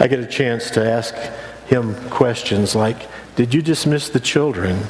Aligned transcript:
I 0.00 0.08
get 0.08 0.18
a 0.18 0.26
chance 0.26 0.70
to 0.70 0.84
ask 0.84 1.14
him 1.66 1.94
questions 2.08 2.74
like, 2.74 3.06
Did 3.36 3.52
you 3.52 3.60
dismiss 3.60 4.08
the 4.08 4.18
children? 4.18 4.82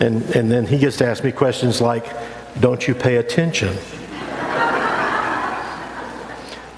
And, 0.00 0.22
and 0.34 0.50
then 0.50 0.66
he 0.66 0.78
gets 0.78 0.96
to 0.96 1.06
ask 1.06 1.22
me 1.22 1.30
questions 1.30 1.82
like, 1.82 2.06
Don't 2.58 2.88
you 2.88 2.94
pay 2.94 3.16
attention? 3.16 3.76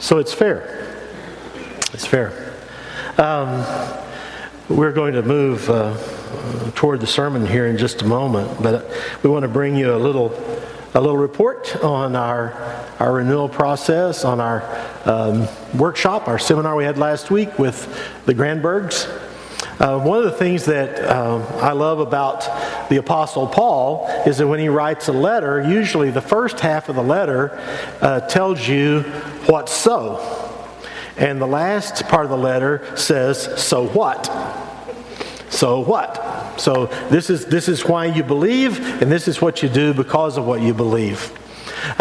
so 0.00 0.18
it's 0.18 0.34
fair. 0.34 1.06
It's 1.92 2.04
fair. 2.04 2.52
Um, 3.16 3.64
we're 4.68 4.92
going 4.92 5.14
to 5.14 5.22
move 5.22 5.70
uh, 5.70 5.96
toward 6.74 7.00
the 7.00 7.06
sermon 7.06 7.46
here 7.46 7.66
in 7.68 7.78
just 7.78 8.02
a 8.02 8.06
moment, 8.06 8.60
but 8.60 8.90
we 9.22 9.30
want 9.30 9.44
to 9.44 9.48
bring 9.48 9.76
you 9.76 9.94
a 9.94 9.98
little 9.98 10.30
a 10.94 11.00
little 11.00 11.16
report 11.16 11.74
on 11.82 12.14
our, 12.14 12.52
our 12.98 13.14
renewal 13.14 13.48
process, 13.48 14.26
on 14.26 14.40
our 14.40 14.62
um, 15.06 15.48
workshop, 15.74 16.28
our 16.28 16.38
seminar 16.38 16.76
we 16.76 16.84
had 16.84 16.98
last 16.98 17.30
week 17.30 17.58
with 17.58 17.88
the 18.26 18.34
Grandbergs. 18.34 19.08
Uh, 19.80 19.98
one 19.98 20.18
of 20.18 20.24
the 20.24 20.32
things 20.32 20.64
that 20.66 21.02
um, 21.10 21.42
I 21.60 21.72
love 21.72 21.98
about 21.98 22.88
the 22.88 22.98
Apostle 22.98 23.46
Paul 23.46 24.06
is 24.26 24.38
that 24.38 24.46
when 24.46 24.60
he 24.60 24.68
writes 24.68 25.08
a 25.08 25.12
letter, 25.12 25.62
usually 25.62 26.10
the 26.10 26.20
first 26.20 26.60
half 26.60 26.88
of 26.88 26.96
the 26.96 27.02
letter 27.02 27.58
uh, 28.00 28.20
tells 28.20 28.68
you 28.68 29.00
what's 29.46 29.72
so. 29.72 30.20
And 31.16 31.40
the 31.40 31.46
last 31.46 32.06
part 32.08 32.24
of 32.24 32.30
the 32.30 32.36
letter 32.36 32.96
says, 32.96 33.60
So 33.60 33.88
what? 33.88 34.26
So 35.50 35.80
what? 35.80 36.60
So 36.60 36.86
this 37.10 37.30
is, 37.30 37.46
this 37.46 37.68
is 37.68 37.84
why 37.84 38.06
you 38.06 38.22
believe, 38.22 39.02
and 39.02 39.10
this 39.10 39.28
is 39.28 39.40
what 39.40 39.62
you 39.62 39.68
do 39.68 39.94
because 39.94 40.36
of 40.36 40.46
what 40.46 40.60
you 40.60 40.74
believe. 40.74 41.32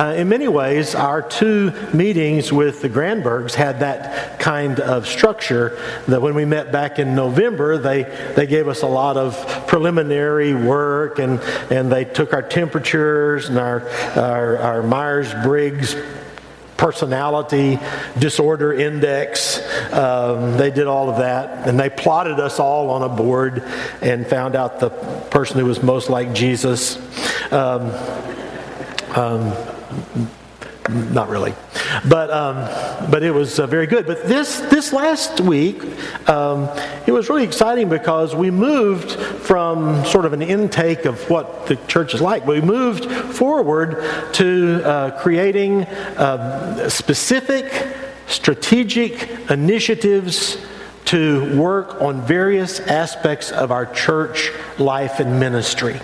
Uh, 0.02 0.16
in 0.16 0.28
many 0.28 0.48
ways, 0.48 0.96
our 0.96 1.22
two 1.22 1.72
meetings 1.94 2.52
with 2.52 2.82
the 2.82 2.90
Grandbergs 2.90 3.54
had 3.54 3.82
that 3.82 4.40
kind 4.40 4.80
of 4.80 5.06
structure. 5.06 5.78
That 6.08 6.24
when 6.24 6.34
we 6.34 6.44
met 6.44 6.72
back 6.72 6.98
in 6.98 7.14
November, 7.14 7.78
they, 7.78 8.02
they 8.36 8.48
gave 8.48 8.68
us 8.68 8.82
a 8.82 8.88
lot 8.88 9.16
of 9.16 9.38
preliminary 9.68 10.56
work 10.56 11.20
and, 11.20 11.40
and 11.70 11.92
they 11.92 12.04
took 12.04 12.34
our 12.34 12.42
temperatures 12.42 13.48
and 13.48 13.60
our, 13.60 13.88
our, 14.16 14.58
our 14.58 14.82
Myers 14.82 15.32
Briggs 15.44 15.96
personality 16.78 17.78
disorder 18.18 18.74
index. 18.74 19.60
Um, 19.94 20.58
they 20.58 20.72
did 20.72 20.88
all 20.88 21.12
of 21.12 21.20
that, 21.20 21.68
and 21.68 21.80
they 21.80 21.92
plotted 21.92 22.40
us 22.40 22.60
all 22.60 22.90
on 22.90 23.04
a 23.04 23.10
board 23.10 23.62
and 24.02 24.26
found 24.26 24.56
out 24.56 24.80
the 24.80 24.90
person 25.30 25.60
who 25.60 25.66
was 25.66 25.84
most 25.84 26.10
like 26.10 26.34
Jesus. 26.34 26.98
Um, 27.52 27.92
um, 29.16 29.54
not 30.90 31.30
really, 31.30 31.54
but 32.08 32.32
um, 32.32 32.56
but 33.12 33.24
it 33.24 33.32
was 33.32 33.60
uh, 33.60 33.68
very 33.68 33.88
good. 33.88 34.08
But 34.08 34.28
this 34.28 34.60
this 34.62 34.92
last 34.92 35.40
week, 35.40 35.82
um, 36.28 36.70
it 37.06 37.12
was 37.12 37.30
really 37.30 37.44
exciting 37.44 37.88
because 37.88 38.36
we 38.36 38.52
moved 38.52 39.12
from 39.12 40.04
sort 40.06 40.26
of 40.26 40.34
an 40.34 40.42
intake 40.42 41.06
of 41.06 41.30
what 41.30 41.68
the 41.68 41.76
church 41.88 42.14
is 42.14 42.22
like. 42.22 42.46
We 42.46 42.62
moved 42.62 43.06
forward 43.12 44.04
to 44.34 44.82
uh, 44.84 45.22
creating 45.22 45.84
uh, 45.84 46.90
specific 46.90 47.72
strategic 48.28 49.30
initiatives 49.50 50.58
to 51.06 51.60
work 51.60 52.02
on 52.02 52.22
various 52.22 52.80
aspects 52.80 53.52
of 53.52 53.72
our 53.72 53.86
church 53.86 54.52
life 54.80 55.20
and 55.20 55.40
ministry. 55.40 56.00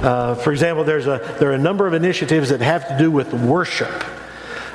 Uh, 0.00 0.34
for 0.34 0.52
example, 0.52 0.84
there's 0.84 1.06
a, 1.06 1.36
there 1.40 1.50
are 1.50 1.54
a 1.54 1.58
number 1.58 1.86
of 1.86 1.94
initiatives 1.94 2.50
that 2.50 2.60
have 2.60 2.86
to 2.88 2.98
do 2.98 3.10
with 3.10 3.32
worship. 3.32 4.04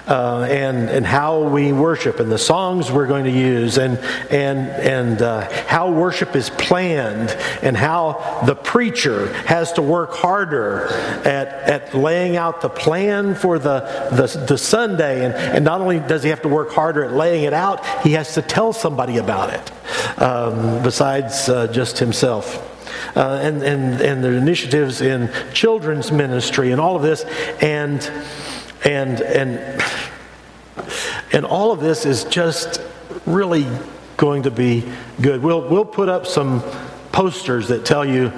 Uh, 0.05 0.45
and 0.49 0.89
and 0.89 1.05
how 1.05 1.43
we 1.47 1.71
worship 1.71 2.19
and 2.19 2.29
the 2.29 2.37
songs 2.37 2.91
we're 2.91 3.07
going 3.07 3.23
to 3.23 3.31
use 3.31 3.77
and 3.77 3.97
and 4.29 4.67
and 4.67 5.21
uh, 5.21 5.49
how 5.65 5.89
worship 5.89 6.35
is 6.35 6.49
planned 6.49 7.29
and 7.61 7.77
how 7.77 8.41
the 8.45 8.53
preacher 8.53 9.31
has 9.45 9.71
to 9.71 9.81
work 9.81 10.13
harder 10.13 10.87
at 11.23 11.47
at 11.47 11.93
laying 11.93 12.35
out 12.35 12.59
the 12.59 12.67
plan 12.67 13.33
for 13.33 13.57
the 13.57 13.79
the, 14.11 14.45
the 14.45 14.57
Sunday 14.57 15.23
and 15.23 15.33
and 15.35 15.63
not 15.63 15.79
only 15.79 16.01
does 16.01 16.21
he 16.21 16.29
have 16.29 16.41
to 16.41 16.49
work 16.49 16.71
harder 16.71 17.05
at 17.05 17.13
laying 17.13 17.45
it 17.45 17.53
out 17.53 17.85
he 18.03 18.11
has 18.11 18.33
to 18.33 18.41
tell 18.41 18.73
somebody 18.73 19.19
about 19.19 19.53
it 19.53 20.21
um, 20.21 20.83
besides 20.83 21.47
uh, 21.47 21.65
just 21.67 21.97
himself 21.97 22.72
uh, 23.15 23.39
and, 23.41 23.63
and, 23.63 24.01
and 24.01 24.23
the 24.23 24.33
initiatives 24.33 25.01
in 25.01 25.29
children's 25.53 26.11
ministry 26.11 26.71
and 26.71 26.79
all 26.79 26.95
of 26.95 27.01
this. 27.01 27.23
And, 27.61 28.01
and, 28.83 29.21
and, 29.21 29.83
and 31.31 31.45
all 31.45 31.71
of 31.71 31.79
this 31.79 32.05
is 32.05 32.23
just 32.25 32.81
really 33.25 33.67
going 34.17 34.43
to 34.43 34.51
be 34.51 34.83
good. 35.21 35.41
We'll, 35.41 35.67
we'll 35.67 35.85
put 35.85 36.09
up 36.09 36.25
some 36.25 36.61
posters 37.11 37.67
that 37.67 37.85
tell 37.85 38.05
you 38.05 38.29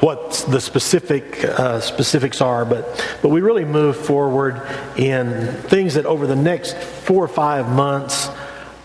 what 0.00 0.32
the 0.48 0.60
specific 0.60 1.44
uh, 1.44 1.78
specifics 1.78 2.40
are, 2.40 2.64
but 2.64 3.06
but 3.20 3.28
we 3.28 3.42
really 3.42 3.66
move 3.66 3.96
forward 3.96 4.66
in 4.96 5.52
things 5.64 5.94
that 5.94 6.06
over 6.06 6.26
the 6.26 6.36
next 6.36 6.76
four 6.78 7.22
or 7.22 7.28
five 7.28 7.68
months 7.68 8.28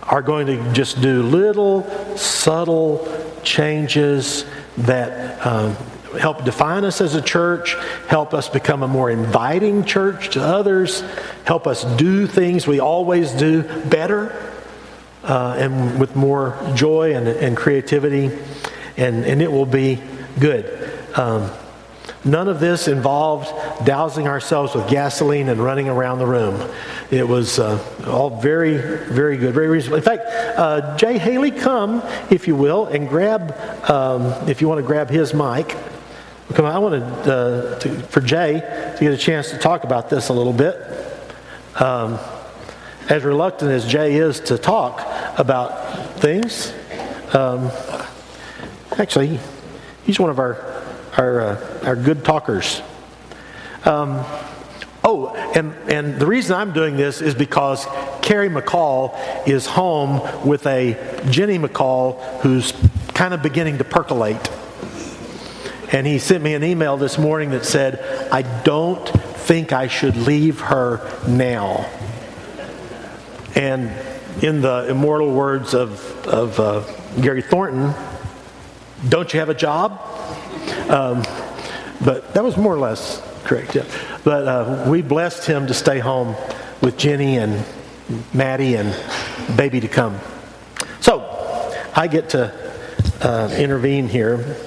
are 0.08 0.22
going 0.22 0.48
to 0.48 0.74
just 0.74 1.02
do 1.02 1.24
little 1.24 1.84
subtle 2.16 3.08
changes 3.44 4.46
that 4.78 5.46
um, 5.46 5.76
help 6.20 6.44
define 6.44 6.86
us 6.86 7.02
as 7.02 7.16
a 7.16 7.22
church, 7.22 7.76
help 8.08 8.34
us 8.34 8.50
become 8.50 8.84
a 8.84 8.88
more 8.88 9.10
inviting 9.10 9.84
church 9.84 10.30
to 10.32 10.42
others, 10.42 11.02
help 11.46 11.68
us 11.68 11.84
do 11.96 12.28
things 12.28 12.68
we 12.68 12.80
always 12.80 13.32
do 13.32 13.64
better 13.86 14.54
uh, 15.24 15.56
and 15.58 16.00
with 16.00 16.16
more 16.16 16.58
joy 16.76 17.16
and, 17.16 17.28
and 17.28 17.58
creativity, 17.58 18.26
and, 18.98 19.26
and 19.26 19.42
it 19.42 19.52
will 19.52 19.66
be 19.66 20.02
good. 20.40 20.92
Um, 21.16 21.52
None 22.25 22.47
of 22.47 22.59
this 22.59 22.88
involved 22.88 23.53
dousing 23.86 24.28
ourselves 24.28 24.74
with 24.74 24.90
gasoline 24.90 25.47
and 25.47 25.63
running 25.63 25.88
around 25.88 26.18
the 26.18 26.25
room. 26.25 26.59
It 27.12 27.28
was 27.28 27.59
uh, 27.59 27.80
all 28.08 28.41
very, 28.41 28.78
very 28.78 29.38
good, 29.38 29.53
very 29.53 29.68
reasonable. 29.68 29.97
In 29.97 30.03
fact, 30.03 30.24
uh, 30.58 30.97
Jay 30.97 31.19
Haley, 31.19 31.52
come, 31.52 32.02
if 32.31 32.47
you 32.47 32.56
will, 32.56 32.88
and 32.88 33.08
grab, 33.08 33.56
um, 33.88 34.50
if 34.50 34.59
you 34.59 34.68
want 34.68 34.80
to 34.80 34.88
grab 34.88 35.12
his 35.12 35.35
mic. 35.35 35.78
Come 36.56 36.66
on, 36.66 36.72
I 36.72 36.80
wanted 36.80 37.03
uh, 37.03 37.78
to, 37.80 37.90
for 38.08 38.22
Jay 38.22 38.53
to 38.53 38.97
get 39.00 39.14
a 39.14 39.18
chance 39.18 39.52
to 39.52 39.59
talk 39.59 39.84
about 39.84 40.09
this 40.09 40.30
a 40.30 40.34
little 40.34 40.53
bit. 40.53 40.81
Um, 41.75 42.18
as 43.08 43.24
reluctant 43.24 43.69
as 43.69 43.85
Jay 43.85 44.16
is 44.16 44.40
to 44.41 44.58
talk 44.58 45.00
about 45.38 46.19
things, 46.19 46.74
um, 47.34 47.69
actually, 48.97 49.40
he's 50.06 50.19
one 50.19 50.31
of 50.31 50.40
our 50.40 50.75
our, 51.18 51.42
uh, 51.42 51.80
our 51.84 51.96
good 51.96 52.24
talkers. 52.24 52.81
Um, 53.86 54.24
oh, 55.03 55.34
and, 55.56 55.74
and 55.90 56.20
the 56.20 56.26
reason 56.26 56.56
I'm 56.56 56.74
doing 56.74 56.98
this 56.98 57.22
is 57.22 57.36
because 57.36 57.86
Carrie 58.22 58.50
McCall 58.50 59.16
is 59.48 59.66
home 59.66 60.48
with 60.48 60.66
a 60.66 61.22
Jenny 61.30 61.59
McCall 61.59 62.20
who's 62.42 62.74
kind 63.14 63.34
of 63.34 63.42
beginning 63.42 63.78
to 63.78 63.84
percolate. 63.84 64.50
And 65.92 66.08
he 66.08 66.20
sent 66.20 66.44
me 66.44 66.56
an 66.56 66.64
email 66.64 66.98
this 66.98 67.18
morning 67.18 67.52
that 67.52 67.66
said, 67.66 68.30
I 68.32 68.42
don't 68.64 69.08
think 69.08 69.72
I 69.72 69.88
should 69.88 70.18
leave 70.18 70.59
her 70.59 71.00
now. 71.28 71.90
And 73.53 73.92
in 74.44 74.62
the 74.62 74.88
immortal 74.90 75.32
words 75.32 75.73
of, 75.73 76.28
of 76.28 76.59
uh, 76.59 77.22
Gary 77.22 77.41
Thornton, 77.41 77.94
don't 79.08 79.32
you 79.34 79.40
have 79.40 79.50
a 79.50 79.53
job? 79.53 80.02
Um, 80.90 81.23
but 82.03 82.34
that 82.34 82.43
was 82.43 82.58
more 82.58 82.73
or 82.73 82.79
less 82.79 83.22
correct, 83.43 83.76
yeah. 83.76 83.85
But 84.23 84.47
uh, 84.47 84.85
we 84.90 85.02
blessed 85.02 85.46
him 85.46 85.67
to 85.67 85.73
stay 85.73 85.99
home 85.99 86.35
with 86.82 86.97
Jenny 86.97 87.37
and 87.37 87.66
Maddie 88.34 88.76
and 88.76 88.96
baby 89.58 89.79
to 89.79 89.87
come. 89.87 90.20
So 90.99 91.22
I 91.96 92.08
get 92.08 92.29
to 92.29 92.53
uh, 93.22 93.55
intervene 93.58 94.08
here. 94.08 94.58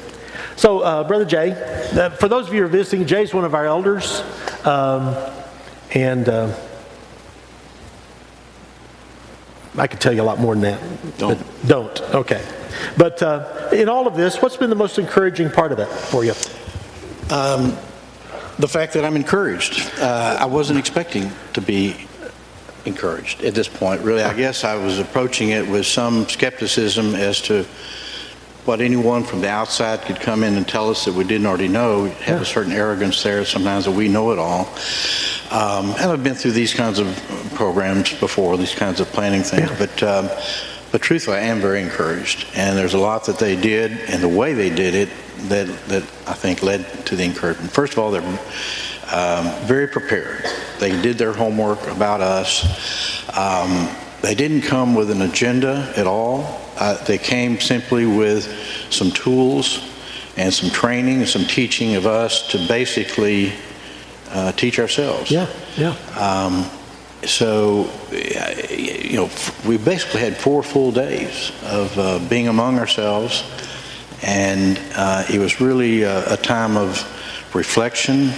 So, 0.56 0.80
uh, 0.80 1.04
Brother 1.04 1.24
Jay, 1.24 1.52
uh, 1.52 2.10
for 2.10 2.26
those 2.28 2.48
of 2.48 2.54
you 2.54 2.60
who 2.60 2.66
are 2.66 2.68
visiting, 2.68 3.06
Jay's 3.06 3.32
one 3.32 3.44
of 3.44 3.54
our 3.54 3.66
elders. 3.66 4.22
Um, 4.64 5.14
and 5.94 6.28
uh, 6.28 6.54
I 9.76 9.86
could 9.86 10.00
tell 10.00 10.12
you 10.12 10.22
a 10.22 10.24
lot 10.24 10.40
more 10.40 10.54
than 10.56 10.62
that. 10.62 11.18
Don't. 11.18 11.66
don't. 11.68 12.00
Okay. 12.00 12.44
But 12.96 13.22
uh, 13.22 13.68
in 13.72 13.88
all 13.88 14.06
of 14.06 14.16
this, 14.16 14.40
what's 14.40 14.56
been 14.56 14.70
the 14.70 14.76
most 14.76 14.98
encouraging 14.98 15.50
part 15.50 15.72
of 15.72 15.78
it 15.78 15.88
for 15.88 16.24
you? 16.24 16.32
Um, 17.30 17.76
the 18.58 18.68
fact 18.68 18.92
that 18.94 19.04
I'm 19.04 19.16
encouraged. 19.16 19.92
Uh, 20.00 20.36
I 20.40 20.46
wasn't 20.46 20.78
expecting 20.78 21.30
to 21.52 21.60
be 21.60 21.96
encouraged 22.84 23.44
at 23.44 23.54
this 23.54 23.68
point, 23.68 24.00
really. 24.02 24.22
I 24.22 24.34
guess 24.34 24.64
I 24.64 24.74
was 24.74 24.98
approaching 24.98 25.50
it 25.50 25.66
with 25.66 25.86
some 25.86 26.28
skepticism 26.28 27.14
as 27.14 27.40
to 27.42 27.64
what 28.64 28.80
anyone 28.80 29.24
from 29.24 29.40
the 29.40 29.48
outside 29.48 30.02
could 30.02 30.20
come 30.20 30.42
in 30.42 30.54
and 30.56 30.68
tell 30.68 30.90
us 30.90 31.04
that 31.06 31.14
we 31.14 31.24
didn't 31.24 31.46
already 31.46 31.68
know. 31.68 32.02
We 32.02 32.10
have 32.10 32.36
yeah. 32.36 32.40
a 32.42 32.44
certain 32.44 32.72
arrogance 32.72 33.22
there 33.22 33.44
sometimes 33.44 33.86
that 33.86 33.92
we 33.92 34.08
know 34.08 34.30
it 34.32 34.38
all. 34.38 34.66
Um, 35.50 35.92
and 35.92 36.10
I've 36.12 36.22
been 36.22 36.34
through 36.34 36.50
these 36.50 36.74
kinds 36.74 36.98
of 36.98 37.06
programs 37.54 38.12
before, 38.12 38.56
these 38.58 38.74
kinds 38.74 39.00
of 39.00 39.06
planning 39.08 39.42
things. 39.42 39.70
Yeah. 39.70 39.78
But 39.78 40.02
um, 40.02 40.28
but 40.90 41.02
truthfully, 41.02 41.36
I 41.36 41.42
am 41.42 41.60
very 41.60 41.82
encouraged. 41.82 42.46
And 42.54 42.76
there's 42.76 42.94
a 42.94 42.98
lot 42.98 43.26
that 43.26 43.38
they 43.38 43.56
did 43.56 43.92
and 44.08 44.22
the 44.22 44.28
way 44.28 44.54
they 44.54 44.70
did 44.70 44.94
it 44.94 45.08
that, 45.48 45.66
that 45.88 46.02
I 46.26 46.32
think 46.32 46.62
led 46.62 47.06
to 47.06 47.16
the 47.16 47.24
encouragement. 47.24 47.70
First 47.70 47.92
of 47.92 47.98
all, 47.98 48.10
they're 48.10 48.22
um, 49.12 49.66
very 49.66 49.86
prepared. 49.86 50.44
They 50.78 51.00
did 51.00 51.18
their 51.18 51.32
homework 51.32 51.86
about 51.88 52.20
us. 52.20 52.64
Um, 53.36 53.88
they 54.22 54.34
didn't 54.34 54.62
come 54.62 54.94
with 54.94 55.10
an 55.10 55.22
agenda 55.22 55.92
at 55.96 56.06
all. 56.06 56.60
Uh, 56.76 57.02
they 57.04 57.18
came 57.18 57.60
simply 57.60 58.06
with 58.06 58.46
some 58.90 59.10
tools 59.10 59.84
and 60.36 60.52
some 60.52 60.70
training 60.70 61.18
and 61.18 61.28
some 61.28 61.44
teaching 61.44 61.96
of 61.96 62.06
us 62.06 62.48
to 62.48 62.58
basically 62.68 63.52
uh, 64.30 64.52
teach 64.52 64.78
ourselves. 64.78 65.30
Yeah, 65.30 65.48
yeah. 65.76 65.94
Um, 66.16 66.68
so, 67.24 67.90
you 68.12 69.16
know, 69.16 69.30
we 69.66 69.76
basically 69.76 70.20
had 70.20 70.36
four 70.36 70.62
full 70.62 70.92
days 70.92 71.50
of 71.64 71.98
uh, 71.98 72.18
being 72.28 72.46
among 72.46 72.78
ourselves, 72.78 73.42
and 74.22 74.80
uh, 74.94 75.24
it 75.28 75.38
was 75.38 75.60
really 75.60 76.02
a, 76.02 76.34
a, 76.34 76.36
time 76.36 76.76
of 76.76 76.96
reflection 77.54 78.28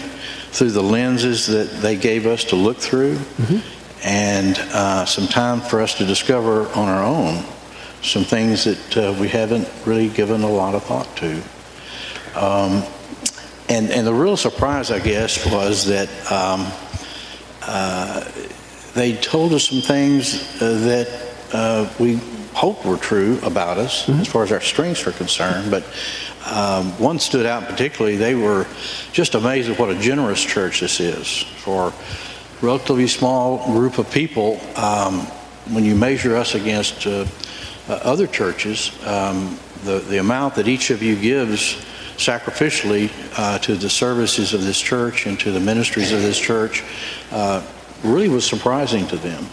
through 0.52 0.70
the 0.70 0.82
lenses 0.82 1.46
that 1.46 1.70
they 1.82 1.96
gave 1.96 2.26
us 2.26 2.44
to 2.44 2.56
look 2.56 2.78
through, 2.78 3.16
mm-hmm. 3.16 4.06
and 4.06 4.58
uh, 4.72 5.04
some 5.04 5.26
time 5.26 5.60
for 5.60 5.80
us 5.82 5.94
to 5.98 6.06
discover 6.06 6.66
on 6.68 6.88
our 6.88 7.04
own 7.04 7.44
some 8.02 8.24
things 8.24 8.64
that 8.64 8.96
uh, 8.96 9.14
we 9.20 9.28
haven't 9.28 9.68
really 9.84 10.08
given 10.08 10.42
a 10.42 10.50
lot 10.50 10.74
of 10.74 10.82
thought 10.84 11.16
to. 11.18 11.34
Um, 12.34 12.82
and, 13.68 13.90
and 13.90 14.06
the 14.06 14.14
real 14.14 14.38
surprise, 14.38 14.90
I 14.90 15.00
guess, 15.00 15.44
was 15.44 15.84
that. 15.86 16.08
Um, 16.32 16.72
uh, 17.62 18.24
they 18.94 19.16
told 19.16 19.52
us 19.52 19.68
some 19.68 19.80
things 19.80 20.60
uh, 20.60 20.78
that 20.84 21.34
uh, 21.52 21.92
we 21.98 22.16
hoped 22.52 22.84
were 22.84 22.96
true 22.96 23.38
about 23.42 23.78
us 23.78 24.06
mm-hmm. 24.06 24.20
as 24.20 24.28
far 24.28 24.42
as 24.42 24.52
our 24.52 24.60
strengths 24.60 25.06
are 25.06 25.12
concerned. 25.12 25.70
But 25.70 25.84
um, 26.46 26.90
one 26.98 27.18
stood 27.18 27.46
out 27.46 27.68
particularly. 27.68 28.16
They 28.16 28.34
were 28.34 28.66
just 29.12 29.34
amazed 29.34 29.70
at 29.70 29.78
what 29.78 29.90
a 29.90 29.98
generous 29.98 30.42
church 30.42 30.80
this 30.80 31.00
is 31.00 31.42
for 31.58 31.88
a 31.88 31.94
relatively 32.60 33.06
small 33.06 33.72
group 33.72 33.98
of 33.98 34.10
people. 34.10 34.60
Um, 34.76 35.20
when 35.72 35.84
you 35.84 35.94
measure 35.94 36.36
us 36.36 36.54
against 36.54 37.06
uh, 37.06 37.26
uh, 37.88 37.92
other 38.02 38.26
churches, 38.26 38.90
um, 39.06 39.58
the, 39.84 40.00
the 40.00 40.18
amount 40.18 40.54
that 40.56 40.66
each 40.68 40.90
of 40.90 41.02
you 41.02 41.16
gives 41.16 41.74
sacrificially 42.16 43.10
uh, 43.38 43.58
to 43.60 43.74
the 43.76 43.88
services 43.88 44.52
of 44.52 44.62
this 44.62 44.78
church 44.78 45.26
and 45.26 45.40
to 45.40 45.52
the 45.52 45.60
ministries 45.60 46.12
of 46.12 46.20
this 46.20 46.38
church 46.38 46.84
uh, 47.30 47.64
really 48.02 48.28
was 48.28 48.44
surprising 48.44 49.06
to 49.08 49.16
them. 49.16 49.46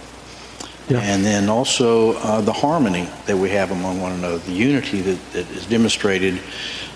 Yeah. 0.89 1.01
And 1.01 1.25
then 1.25 1.49
also 1.49 2.13
uh, 2.13 2.41
the 2.41 2.53
harmony 2.53 3.09
that 3.25 3.37
we 3.37 3.49
have 3.49 3.71
among 3.71 4.01
one 4.01 4.13
another, 4.13 4.37
the 4.37 4.53
unity 4.53 5.01
that, 5.01 5.31
that 5.33 5.49
is 5.51 5.65
demonstrated 5.65 6.39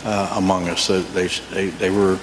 uh, 0.05 0.33
among 0.37 0.69
us. 0.69 0.81
So 0.81 1.01
they, 1.01 1.27
they, 1.27 1.67
they 1.67 1.89
were 1.89 2.17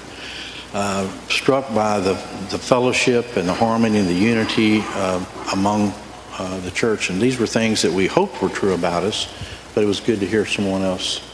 uh, 0.73 1.07
struck 1.27 1.73
by 1.73 1.99
the, 1.99 2.13
the 2.49 2.57
fellowship 2.57 3.37
and 3.37 3.47
the 3.47 3.53
harmony 3.53 3.99
and 3.99 4.07
the 4.07 4.13
unity 4.13 4.81
uh, 4.83 5.23
among 5.53 5.93
uh, 6.33 6.59
the 6.61 6.71
church. 6.71 7.11
And 7.11 7.21
these 7.21 7.37
were 7.37 7.47
things 7.47 7.83
that 7.83 7.91
we 7.91 8.07
hoped 8.07 8.41
were 8.41 8.49
true 8.49 8.73
about 8.73 9.03
us, 9.03 9.31
but 9.75 9.83
it 9.83 9.87
was 9.87 9.99
good 9.99 10.19
to 10.21 10.25
hear 10.25 10.45
someone 10.45 10.81
else 10.81 11.28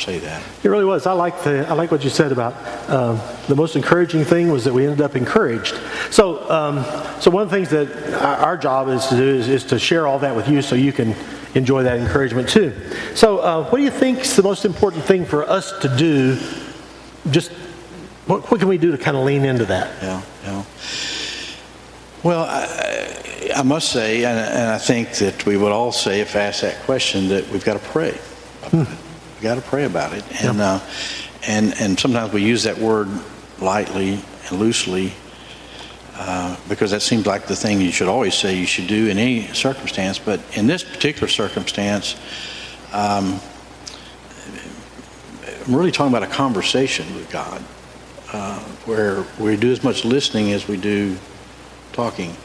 say 0.00 0.18
that. 0.18 0.42
It 0.62 0.68
really 0.68 0.84
was. 0.84 1.06
I 1.06 1.12
like 1.12 1.42
the 1.42 1.66
I 1.68 1.74
like 1.74 1.90
what 1.90 2.04
you 2.04 2.10
said 2.10 2.32
about 2.32 2.54
um, 2.90 3.20
the 3.48 3.54
most 3.54 3.76
encouraging 3.76 4.24
thing 4.24 4.50
was 4.50 4.64
that 4.64 4.72
we 4.72 4.86
ended 4.86 5.00
up 5.00 5.16
encouraged. 5.16 5.78
So 6.10 6.48
um, 6.50 6.84
so 7.20 7.30
one 7.30 7.42
of 7.42 7.50
the 7.50 7.56
things 7.56 7.70
that 7.70 8.14
our 8.22 8.56
job 8.56 8.88
is 8.88 9.06
to 9.06 9.16
do 9.16 9.22
is, 9.22 9.48
is, 9.48 9.64
to 9.64 9.78
share 9.78 10.06
all 10.06 10.18
that 10.20 10.34
with 10.34 10.48
you 10.48 10.62
so 10.62 10.74
you 10.74 10.92
can 10.92 11.14
enjoy 11.54 11.82
that 11.84 11.98
encouragement 11.98 12.48
too. 12.48 12.74
So 13.14 13.38
uh, 13.38 13.68
what 13.68 13.78
do 13.78 13.84
you 13.84 13.90
think 13.90 14.20
is 14.20 14.36
the 14.36 14.42
most 14.42 14.64
important 14.64 15.04
thing 15.04 15.24
for 15.24 15.48
us 15.48 15.72
to 15.80 15.96
do? 15.96 16.38
Just 17.30 17.52
what, 18.26 18.50
what 18.50 18.60
can 18.60 18.68
we 18.68 18.78
do 18.78 18.90
to 18.90 18.98
kind 18.98 19.16
of 19.16 19.24
lean 19.24 19.44
into 19.44 19.64
that? 19.66 20.02
Yeah, 20.02 20.22
yeah. 20.44 20.64
Well, 22.22 22.44
I, 22.44 23.50
I 23.54 23.62
must 23.62 23.90
say, 23.92 24.24
and, 24.24 24.38
and, 24.38 24.70
I 24.70 24.78
think 24.78 25.12
that 25.16 25.44
we 25.44 25.58
would 25.58 25.72
all 25.72 25.92
say, 25.92 26.20
if 26.20 26.34
asked 26.34 26.62
that 26.62 26.80
question, 26.84 27.28
that 27.28 27.46
we've 27.50 27.64
got 27.64 27.74
to 27.74 27.86
pray. 27.90 28.12
Hmm 28.70 29.03
got 29.42 29.56
to 29.56 29.60
pray 29.60 29.84
about 29.84 30.12
it. 30.12 30.24
And, 30.42 30.60
uh, 30.60 30.80
and, 31.46 31.74
and 31.80 31.98
sometimes 31.98 32.32
we 32.32 32.42
use 32.42 32.62
that 32.64 32.78
word 32.78 33.08
lightly 33.60 34.20
and 34.48 34.58
loosely 34.58 35.12
uh, 36.16 36.56
because 36.68 36.90
that 36.92 37.02
seems 37.02 37.26
like 37.26 37.46
the 37.46 37.56
thing 37.56 37.80
you 37.80 37.90
should 37.90 38.08
always 38.08 38.34
say 38.34 38.56
you 38.56 38.66
should 38.66 38.86
do 38.86 39.08
in 39.08 39.18
any 39.18 39.46
circumstance. 39.48 40.18
But 40.18 40.40
in 40.56 40.66
this 40.66 40.84
particular 40.84 41.28
circumstance, 41.28 42.16
um, 42.92 43.40
I'm 45.66 45.74
really 45.74 45.90
talking 45.90 46.14
about 46.14 46.28
a 46.28 46.32
conversation 46.32 47.12
with 47.14 47.30
God 47.30 47.64
uh, 48.32 48.60
where 48.84 49.24
we 49.38 49.56
do 49.56 49.72
as 49.72 49.82
much 49.82 50.04
listening 50.04 50.52
as 50.52 50.68
we 50.68 50.76
do 50.76 51.16
talking. 51.92 52.36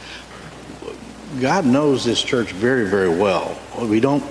God 1.40 1.66
knows 1.66 2.04
this 2.04 2.22
church 2.22 2.52
very, 2.54 2.90
very 2.90 3.10
well. 3.10 3.60
We 3.80 4.00
don't 4.00 4.24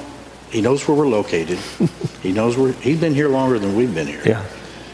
he 0.51 0.61
knows 0.61 0.87
where 0.87 0.97
we're 0.97 1.09
located. 1.09 1.59
he 2.23 2.33
knows 2.33 2.57
where 2.57 2.73
he's 2.73 3.01
been 3.01 3.15
here 3.15 3.29
longer 3.29 3.59
than 3.59 3.77
we've 3.77 3.95
been 3.95 4.07
here. 4.07 4.23
Yeah, 4.25 4.45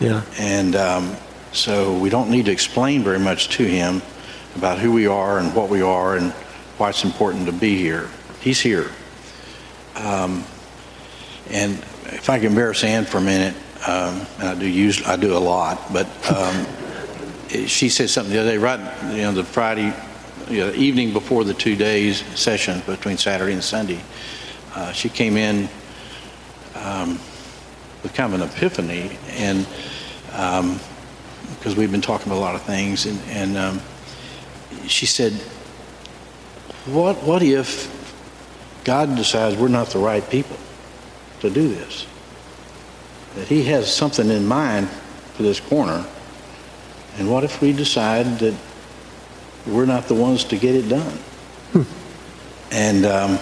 yeah. 0.00 0.22
And 0.38 0.76
um, 0.76 1.16
so 1.52 1.96
we 1.96 2.10
don't 2.10 2.30
need 2.30 2.46
to 2.46 2.52
explain 2.52 3.02
very 3.02 3.18
much 3.18 3.48
to 3.56 3.64
him 3.64 4.02
about 4.56 4.78
who 4.78 4.92
we 4.92 5.06
are 5.06 5.38
and 5.38 5.54
what 5.54 5.68
we 5.68 5.82
are 5.82 6.16
and 6.16 6.32
why 6.78 6.90
it's 6.90 7.04
important 7.04 7.46
to 7.46 7.52
be 7.52 7.76
here. 7.76 8.08
He's 8.40 8.60
here. 8.60 8.90
Um, 9.96 10.44
and 11.50 11.74
if 12.06 12.28
I 12.28 12.38
can 12.38 12.48
embarrass 12.48 12.82
Ann 12.82 13.04
for 13.04 13.18
a 13.18 13.22
minute, 13.22 13.54
um, 13.86 14.26
and 14.38 14.48
I 14.48 14.54
do 14.54 14.66
use 14.66 15.06
I 15.06 15.16
do 15.16 15.36
a 15.36 15.38
lot, 15.38 15.92
but 15.92 16.06
um, 16.30 16.66
she 17.66 17.88
said 17.88 18.10
something 18.10 18.32
the 18.32 18.40
other 18.40 18.52
day, 18.52 18.58
right? 18.58 19.14
You 19.14 19.22
know, 19.22 19.32
the 19.32 19.44
Friday 19.44 19.94
you 20.48 20.60
know, 20.60 20.72
evening 20.72 21.12
before 21.12 21.44
the 21.44 21.54
two 21.54 21.76
days 21.76 22.24
session 22.38 22.82
between 22.86 23.18
Saturday 23.18 23.52
and 23.52 23.62
Sunday 23.62 24.00
uh, 24.74 24.92
she 24.92 25.08
came 25.08 25.36
in 25.36 25.68
um, 26.74 27.19
with 28.02 28.12
kind 28.14 28.34
of 28.34 28.40
an 28.40 28.48
epiphany, 28.48 29.16
and 29.31 29.66
because 30.26 31.72
um, 31.72 31.76
we've 31.76 31.93
been 31.93 32.00
talking 32.00 32.26
about 32.26 32.38
a 32.38 32.40
lot 32.40 32.54
of 32.54 32.62
things, 32.62 33.06
and, 33.06 33.20
and 33.28 33.56
um, 33.56 33.81
she 34.86 35.06
said, 35.06 35.32
"What 36.86 37.22
what 37.22 37.43
if 37.43 37.90
God 38.84 39.16
decides 39.16 39.56
we're 39.56 39.69
not 39.69 39.88
the 39.88 39.98
right 39.98 40.28
people 40.28 40.56
to 41.40 41.50
do 41.50 41.69
this? 41.69 42.06
That 43.36 43.48
He 43.48 43.62
has 43.64 43.93
something 43.93 44.28
in 44.28 44.46
mind 44.46 44.88
for 45.34 45.44
this 45.44 45.60
corner, 45.60 46.04
and 47.16 47.31
what 47.31 47.44
if 47.44 47.60
we 47.60 47.72
decide 47.72 48.38
that 48.40 48.54
we're 49.66 49.86
not 49.86 50.08
the 50.08 50.14
ones 50.14 50.44
to 50.44 50.56
get 50.56 50.74
it 50.74 50.88
done?" 50.88 51.19
Hmm. 51.72 51.82
And 52.72 53.06
um, 53.06 53.38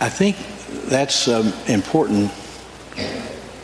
I 0.00 0.08
think 0.08 0.36
that's 0.88 1.28
an 1.28 1.52
important 1.68 2.32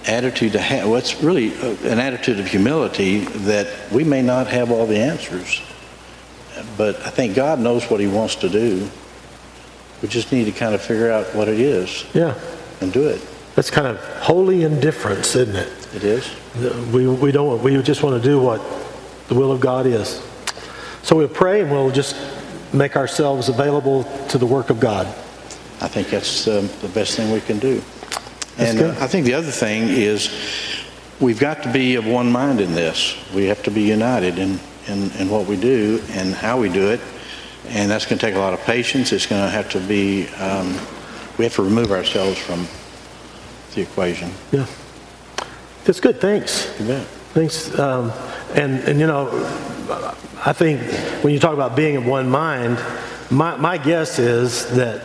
attitude 0.07 0.53
to 0.53 0.61
have. 0.61 0.89
What's 0.89 1.23
really 1.23 1.55
uh, 1.55 1.77
an 1.85 1.99
attitude 1.99 2.39
of 2.39 2.47
humility 2.47 3.21
that 3.21 3.91
we 3.91 4.05
may 4.05 4.23
not 4.23 4.47
have 4.49 4.71
all 4.71 4.87
the 4.87 4.99
answers, 4.99 5.63
but 6.77 6.97
I 7.07 7.11
think 7.11 7.35
God 7.35 7.59
knows 7.59 7.91
what 7.91 8.01
He 8.01 8.07
wants 8.07 8.37
to 8.37 8.49
do. 8.49 8.89
We 10.03 10.09
just 10.09 10.31
need 10.31 10.45
to 10.45 10.53
kind 10.53 10.75
of 10.75 10.83
figure 10.83 11.11
out 11.11 11.35
what 11.35 11.49
it 11.49 11.59
is. 11.59 12.05
Yeah. 12.13 12.39
And 12.83 12.93
do 12.93 13.09
it. 13.09 13.27
That's 13.55 13.71
kind 13.71 13.87
of 13.87 13.99
holy 14.21 14.65
indifference, 14.65 15.35
isn't 15.35 15.57
it? 15.57 15.95
It 15.95 16.05
is. 16.05 16.31
We, 16.93 17.09
we 17.09 17.33
don't 17.33 17.63
we 17.63 17.83
just 17.83 18.03
want 18.03 18.23
to 18.23 18.29
do 18.29 18.39
what 18.39 18.61
the 19.29 19.35
will 19.35 19.51
of 19.51 19.61
God 19.61 19.87
is. 19.87 20.23
So 21.03 21.17
we'll 21.17 21.29
pray 21.29 21.63
and 21.63 21.71
we'll 21.71 21.91
just 21.91 22.17
make 22.75 22.97
ourselves 22.97 23.49
available 23.49 24.05
to 24.29 24.37
the 24.37 24.45
work 24.45 24.69
of 24.69 24.79
God. 24.79 25.07
I 25.81 25.89
think 25.89 26.09
that's 26.09 26.49
um, 26.49 26.69
the 26.81 26.89
best 26.89 27.17
thing 27.17 27.31
we 27.33 27.41
can 27.41 27.59
do. 27.59 27.83
and 28.59 28.81
uh, 28.81 28.95
I 28.99 29.07
think 29.07 29.27
the 29.27 29.35
other 29.35 29.51
thing 29.51 29.89
is 29.89 30.31
we've 31.21 31.39
got 31.39 31.63
to 31.63 31.73
be 31.73 31.97
of 31.97 32.07
one 32.07 32.31
mind 32.31 32.61
in 32.61 32.75
this. 32.75 33.17
We 33.35 33.45
have 33.47 33.63
to 33.65 33.71
be 33.71 33.83
united 33.83 34.39
in, 34.39 34.59
in, 34.87 35.11
in 35.13 35.29
what 35.29 35.47
we 35.47 35.57
do 35.57 36.03
and 36.11 36.35
how 36.35 36.59
we 36.59 36.69
do 36.69 36.91
it. 36.91 37.01
And 37.69 37.91
that's 37.91 38.07
going 38.07 38.19
to 38.19 38.27
take 38.27 38.37
a 38.37 38.39
lot 38.39 38.55
of 38.55 38.61
patience. 38.61 39.13
It's 39.13 39.27
going 39.27 39.43
to 39.43 39.51
have 39.51 39.69
to 39.71 39.81
be, 39.81 40.29
um, 40.35 40.69
we 41.37 41.45
have 41.45 41.55
to 41.57 41.63
remove 41.63 41.91
ourselves 41.91 42.39
from 42.39 42.67
the 43.75 43.83
equation. 43.83 44.31
Yeah. 44.53 44.67
That's 45.85 46.01
good. 46.01 46.21
Thanks. 46.21 46.67
Thanks. 47.35 47.79
Um, 47.79 48.13
and, 48.55 48.81
and, 48.85 48.99
you 48.99 49.07
know, 49.07 49.29
I 50.45 50.53
think 50.53 50.81
when 51.23 51.33
you 51.35 51.41
talk 51.41 51.55
about 51.55 51.77
being 51.77 51.97
of 51.97 52.07
one 52.07 52.31
mind, 52.31 52.79
my, 53.31 53.57
my 53.57 53.79
guess 53.79 54.19
is 54.19 54.67
that 54.77 55.03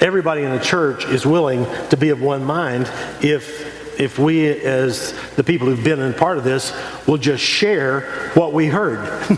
everybody 0.00 0.42
in 0.42 0.50
the 0.50 0.60
church 0.60 1.04
is 1.06 1.26
willing 1.26 1.66
to 1.90 1.96
be 1.96 2.10
of 2.10 2.20
one 2.20 2.44
mind 2.44 2.90
if 3.22 3.76
if 3.98 4.16
we 4.16 4.46
as 4.46 5.12
the 5.34 5.42
people 5.42 5.66
who've 5.66 5.82
been 5.82 6.00
in 6.00 6.14
part 6.14 6.38
of 6.38 6.44
this 6.44 6.72
will 7.06 7.16
just 7.16 7.42
share 7.42 8.02
what 8.34 8.52
we 8.52 8.66
heard 8.66 9.00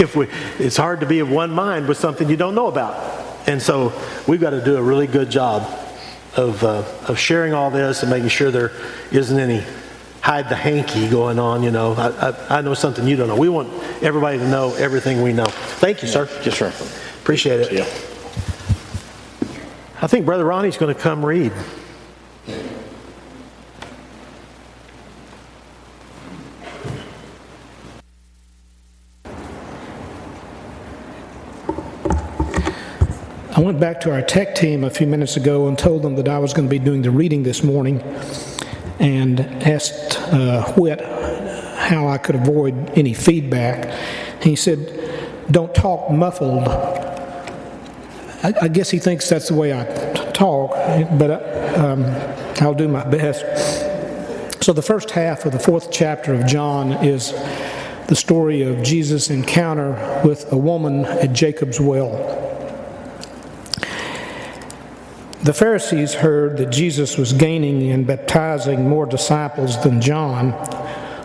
if 0.00 0.16
we 0.16 0.26
it's 0.58 0.76
hard 0.76 1.00
to 1.00 1.06
be 1.06 1.20
of 1.20 1.30
one 1.30 1.50
mind 1.50 1.86
with 1.86 1.96
something 1.96 2.28
you 2.28 2.36
don't 2.36 2.54
know 2.54 2.66
about 2.66 3.18
and 3.46 3.62
so 3.62 3.92
we've 4.26 4.40
got 4.40 4.50
to 4.50 4.62
do 4.62 4.76
a 4.76 4.82
really 4.82 5.06
good 5.06 5.30
job 5.30 5.62
of, 6.36 6.62
uh, 6.62 6.84
of 7.08 7.18
sharing 7.18 7.54
all 7.54 7.70
this 7.70 8.02
and 8.02 8.10
making 8.10 8.28
sure 8.28 8.50
there 8.50 8.72
isn't 9.10 9.38
any 9.38 9.64
hide 10.20 10.48
the 10.48 10.54
hanky 10.54 11.08
going 11.08 11.38
on. 11.38 11.62
You 11.62 11.70
know, 11.70 11.94
I, 11.94 12.30
I, 12.30 12.58
I 12.58 12.60
know 12.60 12.74
something 12.74 13.06
you 13.06 13.16
don't 13.16 13.28
know. 13.28 13.36
We 13.36 13.48
want 13.48 13.72
everybody 14.02 14.38
to 14.38 14.48
know 14.48 14.74
everything 14.74 15.22
we 15.22 15.32
know. 15.32 15.46
Thank 15.46 16.02
you, 16.02 16.08
sir. 16.08 16.28
Yes, 16.44 16.58
sir. 16.58 16.72
Appreciate 17.22 17.60
it. 17.60 17.72
Yeah. 17.72 18.07
I 20.00 20.06
think 20.06 20.26
Brother 20.26 20.44
Ronnie's 20.44 20.76
going 20.76 20.94
to 20.94 21.00
come 21.00 21.26
read. 21.26 21.52
I 33.56 33.60
went 33.60 33.80
back 33.80 34.00
to 34.02 34.12
our 34.12 34.22
tech 34.22 34.54
team 34.54 34.84
a 34.84 34.90
few 34.90 35.08
minutes 35.08 35.36
ago 35.36 35.66
and 35.66 35.76
told 35.76 36.02
them 36.02 36.14
that 36.14 36.28
I 36.28 36.38
was 36.38 36.52
going 36.52 36.68
to 36.68 36.70
be 36.70 36.78
doing 36.78 37.02
the 37.02 37.10
reading 37.10 37.42
this 37.42 37.64
morning 37.64 38.00
and 39.00 39.40
asked 39.40 40.16
uh, 40.32 40.74
Whit 40.74 41.00
how 41.00 42.06
I 42.06 42.18
could 42.18 42.36
avoid 42.36 42.90
any 42.96 43.14
feedback. 43.14 43.92
He 44.44 44.54
said, 44.54 45.42
Don't 45.50 45.74
talk 45.74 46.08
muffled. 46.08 47.07
I, 48.42 48.54
I 48.62 48.68
guess 48.68 48.90
he 48.90 48.98
thinks 48.98 49.28
that's 49.28 49.48
the 49.48 49.54
way 49.54 49.72
I 49.72 49.84
t- 49.84 50.32
talk, 50.32 50.70
but 51.18 51.30
uh, 51.30 51.82
um, 51.84 52.04
I'll 52.62 52.74
do 52.74 52.86
my 52.86 53.04
best. 53.04 53.44
So, 54.62 54.72
the 54.72 54.82
first 54.82 55.10
half 55.10 55.44
of 55.44 55.52
the 55.52 55.58
fourth 55.58 55.90
chapter 55.90 56.34
of 56.34 56.46
John 56.46 56.92
is 57.04 57.32
the 58.06 58.14
story 58.14 58.62
of 58.62 58.82
Jesus' 58.82 59.30
encounter 59.30 60.22
with 60.24 60.52
a 60.52 60.56
woman 60.56 61.04
at 61.04 61.32
Jacob's 61.32 61.80
well. 61.80 62.46
The 65.42 65.52
Pharisees 65.52 66.14
heard 66.14 66.58
that 66.58 66.70
Jesus 66.70 67.16
was 67.16 67.32
gaining 67.32 67.90
and 67.90 68.06
baptizing 68.06 68.88
more 68.88 69.06
disciples 69.06 69.82
than 69.82 70.00
John, 70.00 70.52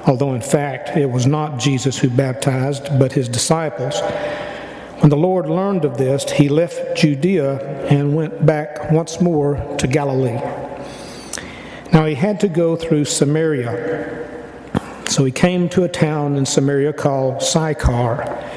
although 0.07 0.33
in 0.33 0.41
fact 0.41 0.97
it 0.97 1.09
was 1.09 1.25
not 1.25 1.59
Jesus 1.59 1.97
who 1.97 2.09
baptized, 2.09 2.97
but 2.97 3.11
his 3.11 3.29
disciples. 3.29 3.99
When 4.99 5.09
the 5.09 5.17
Lord 5.17 5.49
learned 5.49 5.85
of 5.85 5.97
this, 5.97 6.29
he 6.31 6.49
left 6.49 6.97
Judea 6.97 7.87
and 7.89 8.15
went 8.15 8.45
back 8.45 8.91
once 8.91 9.19
more 9.19 9.55
to 9.77 9.87
Galilee. 9.87 10.39
Now 11.91 12.05
he 12.05 12.15
had 12.15 12.39
to 12.39 12.47
go 12.47 12.75
through 12.75 13.05
Samaria. 13.05 14.29
So 15.09 15.25
he 15.25 15.31
came 15.31 15.69
to 15.69 15.83
a 15.83 15.89
town 15.89 16.35
in 16.35 16.45
Samaria 16.45 16.93
called 16.93 17.41
Sychar, 17.41 18.49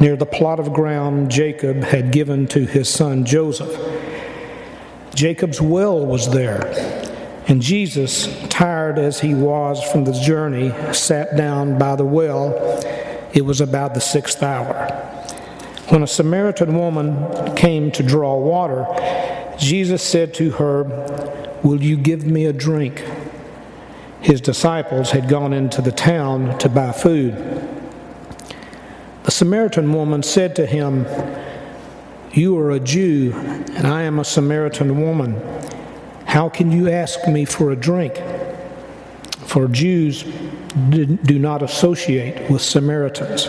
near 0.00 0.16
the 0.16 0.26
plot 0.26 0.60
of 0.60 0.72
ground 0.72 1.30
Jacob 1.30 1.82
had 1.82 2.12
given 2.12 2.46
to 2.48 2.64
his 2.64 2.88
son 2.88 3.24
Joseph. 3.24 3.76
Jacob's 5.14 5.60
well 5.60 6.06
was 6.06 6.30
there. 6.30 6.64
And 7.48 7.60
Jesus, 7.60 8.28
tired 8.48 8.98
as 8.98 9.20
he 9.20 9.34
was 9.34 9.82
from 9.90 10.04
the 10.04 10.12
journey, 10.12 10.72
sat 10.92 11.36
down 11.36 11.78
by 11.78 11.96
the 11.96 12.04
well. 12.04 12.54
It 13.32 13.44
was 13.44 13.60
about 13.60 13.94
the 13.94 14.00
sixth 14.00 14.42
hour. 14.42 15.17
When 15.88 16.02
a 16.02 16.06
Samaritan 16.06 16.76
woman 16.76 17.54
came 17.56 17.90
to 17.92 18.02
draw 18.02 18.36
water, 18.36 18.86
Jesus 19.58 20.02
said 20.02 20.34
to 20.34 20.50
her, 20.52 20.84
Will 21.62 21.82
you 21.82 21.96
give 21.96 22.24
me 22.24 22.46
a 22.46 22.52
drink? 22.52 23.04
His 24.20 24.40
disciples 24.40 25.10
had 25.10 25.28
gone 25.28 25.52
into 25.52 25.80
the 25.80 25.92
town 25.92 26.58
to 26.58 26.68
buy 26.68 26.92
food. 26.92 27.34
The 29.24 29.30
Samaritan 29.30 29.92
woman 29.92 30.22
said 30.22 30.56
to 30.56 30.66
him, 30.66 31.06
you 32.32 32.58
are 32.58 32.70
a 32.70 32.78
Jew, 32.78 33.32
and 33.34 33.86
I 33.86 34.02
am 34.02 34.18
a 34.18 34.24
Samaritan 34.24 35.00
woman. 35.00 35.40
How 36.26 36.48
can 36.48 36.70
you 36.70 36.88
ask 36.88 37.26
me 37.26 37.44
for 37.44 37.72
a 37.72 37.76
drink? 37.76 38.22
For 39.46 39.66
Jews 39.66 40.24
do 40.90 41.38
not 41.38 41.62
associate 41.62 42.50
with 42.50 42.60
Samaritans. 42.60 43.48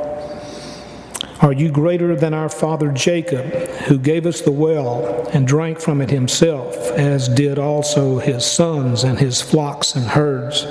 Are 1.41 1.53
you 1.53 1.71
greater 1.71 2.15
than 2.15 2.35
our 2.35 2.49
father 2.49 2.91
Jacob, 2.91 3.45
who 3.87 3.97
gave 3.97 4.27
us 4.27 4.41
the 4.41 4.51
well 4.51 5.27
and 5.33 5.47
drank 5.47 5.79
from 5.79 5.99
it 5.99 6.11
himself, 6.11 6.75
as 6.91 7.27
did 7.29 7.57
also 7.57 8.19
his 8.19 8.45
sons 8.45 9.03
and 9.03 9.17
his 9.17 9.41
flocks 9.41 9.95
and 9.95 10.05
herds? 10.05 10.67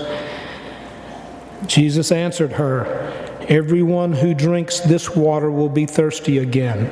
Jesus 1.67 2.13
answered 2.13 2.53
her, 2.53 2.85
Everyone 3.49 4.13
who 4.13 4.33
drinks 4.33 4.79
this 4.79 5.11
water 5.11 5.51
will 5.51 5.69
be 5.69 5.87
thirsty 5.87 6.39
again, 6.39 6.89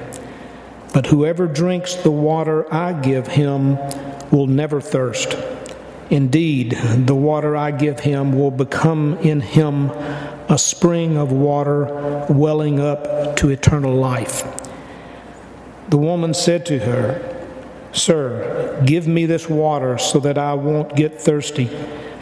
but 0.93 1.07
whoever 1.07 1.47
drinks 1.47 1.95
the 1.95 2.11
water 2.11 2.73
I 2.75 2.93
give 2.95 3.29
him 3.29 3.77
will 4.33 4.49
never 4.49 4.81
thirst. 4.81 5.37
Indeed, 6.11 6.73
the 6.73 7.15
water 7.15 7.57
I 7.57 7.71
give 7.71 8.01
him 8.01 8.37
will 8.37 8.51
become 8.51 9.19
in 9.19 9.41
him 9.41 9.93
a 10.49 10.59
spring 10.59 11.17
of 11.17 11.31
water 11.31 12.27
welling 12.31 12.81
up 12.81 13.37
to 13.37 13.51
eternal 13.51 13.95
life. 13.95 14.45
The 15.89 15.99
woman 15.99 16.35
said 16.35 16.65
to 16.67 16.79
her, 16.79 17.35
Sir, 17.93 18.83
give 18.85 19.07
me 19.07 19.27
this 19.27 19.49
water 19.49 19.99
so 19.99 20.21
that 20.21 20.39
I 20.39 20.55
won't 20.55 20.95
get 20.95 21.21
thirsty 21.21 21.69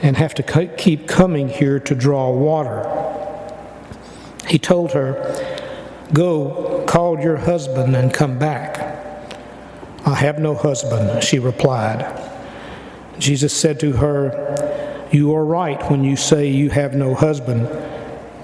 and 0.03 0.17
have 0.17 0.35
to 0.35 0.69
keep 0.77 1.09
coming 1.09 1.49
here 1.49 1.81
to 1.81 1.95
draw 1.95 2.31
water. 2.31 2.85
He 4.49 4.59
told 4.59 4.93
her, 4.93 5.65
Go, 6.13 6.85
call 6.87 7.19
your 7.21 7.37
husband 7.37 7.97
and 7.97 8.15
come 8.15 8.39
back. 8.39 8.79
I 10.05 10.15
have 10.15 10.39
no 10.39 10.55
husband, 10.55 11.25
she 11.25 11.41
replied. 11.41 12.23
Jesus 13.19 13.53
said 13.53 13.81
to 13.81 13.93
her, 13.95 15.09
You 15.11 15.35
are 15.35 15.45
right 15.45 15.83
when 15.91 16.05
you 16.05 16.15
say 16.15 16.47
you 16.49 16.71
have 16.71 16.95
no 16.95 17.15
husband. 17.15 17.67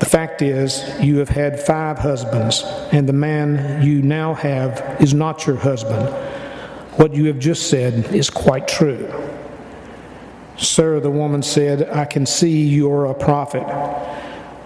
The 0.03 0.09
fact 0.09 0.43
is, 0.43 0.83
you 1.01 1.19
have 1.19 1.29
had 1.29 1.61
five 1.61 1.97
husbands, 1.97 2.65
and 2.91 3.09
the 3.09 3.13
man 3.13 3.87
you 3.87 4.03
now 4.03 4.35
have 4.35 5.01
is 5.01 5.15
not 5.15 5.47
your 5.47 5.55
husband. 5.55 6.09
What 6.97 7.15
you 7.15 7.27
have 7.27 7.39
just 7.39 7.71
said 7.71 8.13
is 8.13 8.29
quite 8.29 8.67
true. 8.67 9.09
Sir, 10.59 10.99
the 10.99 11.09
woman 11.09 11.41
said, 11.41 11.89
I 11.89 12.05
can 12.05 12.27
see 12.27 12.67
you 12.67 12.91
are 12.91 13.07
a 13.07 13.15
prophet. 13.15 13.63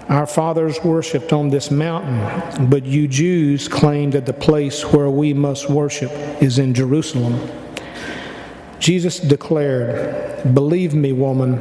Our 0.09 0.27
fathers 0.27 0.83
worshipped 0.83 1.35
on 1.35 1.51
this 1.51 1.71
mountain, 1.71 2.71
but 2.71 2.87
you 2.87 3.07
Jews 3.07 3.69
claim 3.69 4.13
that 4.13 4.25
the 4.25 4.33
place 4.33 4.87
where 4.87 5.11
we 5.11 5.35
must 5.35 5.69
worship 5.69 6.13
is 6.41 6.59
in 6.59 6.73
Jerusalem. 6.73 7.47
Jesus 8.79 9.21
declared, 9.21 10.55
Believe 10.55 10.95
me, 10.95 11.13
woman, 11.13 11.61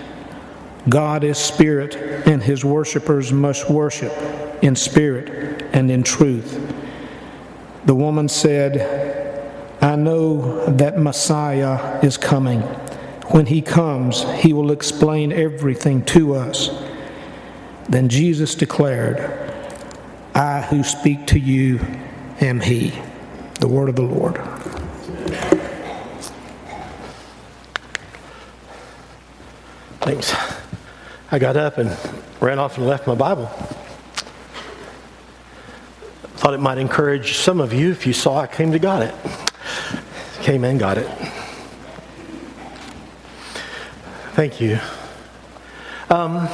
God 0.89 1.23
is 1.23 1.37
spirit, 1.37 1.95
and 2.27 2.41
his 2.41 2.65
worshipers 2.65 3.31
must 3.31 3.69
worship 3.69 4.13
in 4.63 4.75
spirit 4.75 5.63
and 5.73 5.91
in 5.91 6.03
truth. 6.03 6.59
The 7.85 7.95
woman 7.95 8.27
said, 8.27 9.01
I 9.81 9.95
know 9.95 10.65
that 10.65 10.99
Messiah 10.99 11.99
is 12.03 12.17
coming. 12.17 12.61
When 13.31 13.45
he 13.45 13.61
comes, 13.61 14.23
he 14.41 14.53
will 14.53 14.71
explain 14.71 15.31
everything 15.31 16.03
to 16.05 16.35
us. 16.35 16.69
Then 17.89 18.09
Jesus 18.09 18.55
declared, 18.55 19.19
I 20.35 20.61
who 20.61 20.83
speak 20.83 21.27
to 21.27 21.39
you 21.39 21.79
am 22.39 22.59
he. 22.59 22.93
The 23.59 23.67
word 23.67 23.89
of 23.89 23.95
the 23.95 24.01
Lord. 24.01 24.37
Thanks. 30.01 30.50
I 31.33 31.39
got 31.39 31.55
up 31.55 31.77
and 31.77 31.97
ran 32.41 32.59
off 32.59 32.77
and 32.77 32.85
left 32.85 33.07
my 33.07 33.15
Bible. 33.15 33.45
thought 36.35 36.53
it 36.53 36.59
might 36.59 36.77
encourage 36.77 37.37
some 37.37 37.61
of 37.61 37.71
you 37.71 37.89
if 37.89 38.05
you 38.05 38.11
saw 38.11 38.41
I 38.41 38.47
came 38.47 38.73
to 38.73 38.79
got 38.79 39.01
it. 39.01 39.15
Came 40.41 40.65
and 40.65 40.77
got 40.77 40.97
it. 40.97 41.07
Thank 44.33 44.59
you. 44.59 44.77
Um, 46.09 46.49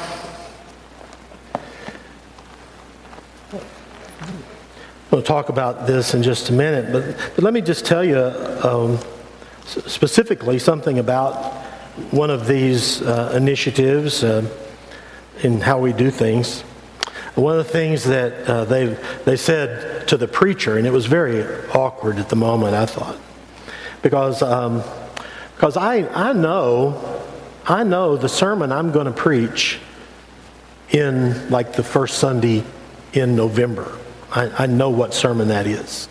We'll 5.10 5.24
talk 5.24 5.48
about 5.48 5.88
this 5.88 6.13
in 6.13 6.22
just 6.22 6.50
a 6.50 6.53
minute, 6.53 6.91
but, 6.91 7.17
but 7.34 7.43
let 7.43 7.53
me 7.53 7.62
just 7.62 7.86
tell 7.86 8.03
you 8.03 8.17
um, 8.17 9.00
specifically 9.65 10.60
something 10.60 11.00
about 11.00 11.53
one 12.12 12.29
of 12.29 12.46
these 12.46 13.01
uh, 13.01 13.34
initiatives 13.34 14.24
uh, 14.24 14.46
in 15.44 15.62
how 15.62 15.79
we 15.79 15.94
do 15.94 16.12
things. 16.12 16.62
One 17.36 17.60
of 17.60 17.65
the 17.65 17.72
things 17.72 18.06
that 18.06 18.50
uh, 18.50 18.65
they, 18.65 18.98
they 19.25 19.38
said 19.38 20.08
to 20.08 20.17
the 20.17 20.27
preacher, 20.27 20.77
and 20.77 20.88
it 20.88 20.91
was 20.91 21.06
very 21.06 21.44
awkward 21.72 22.17
at 22.17 22.29
the 22.29 22.36
moment, 22.36 22.74
I 22.74 22.88
thought, 22.88 23.17
because, 24.01 24.41
um, 24.41 24.82
because 25.56 25.77
I, 25.77 26.08
I 26.13 26.34
know, 26.34 27.24
I 27.65 27.84
know 27.84 28.17
the 28.17 28.29
sermon 28.29 28.72
I'm 28.72 28.91
going 28.91 29.06
to 29.06 29.12
preach 29.12 29.79
in 30.89 31.50
like 31.50 31.74
the 31.74 31.84
first 31.84 32.17
Sunday 32.17 32.63
in 33.13 33.36
November. 33.36 33.98
I, 34.32 34.63
I 34.63 34.65
know 34.65 34.89
what 34.89 35.13
sermon 35.13 35.50
that 35.50 35.67
is. 35.67 36.10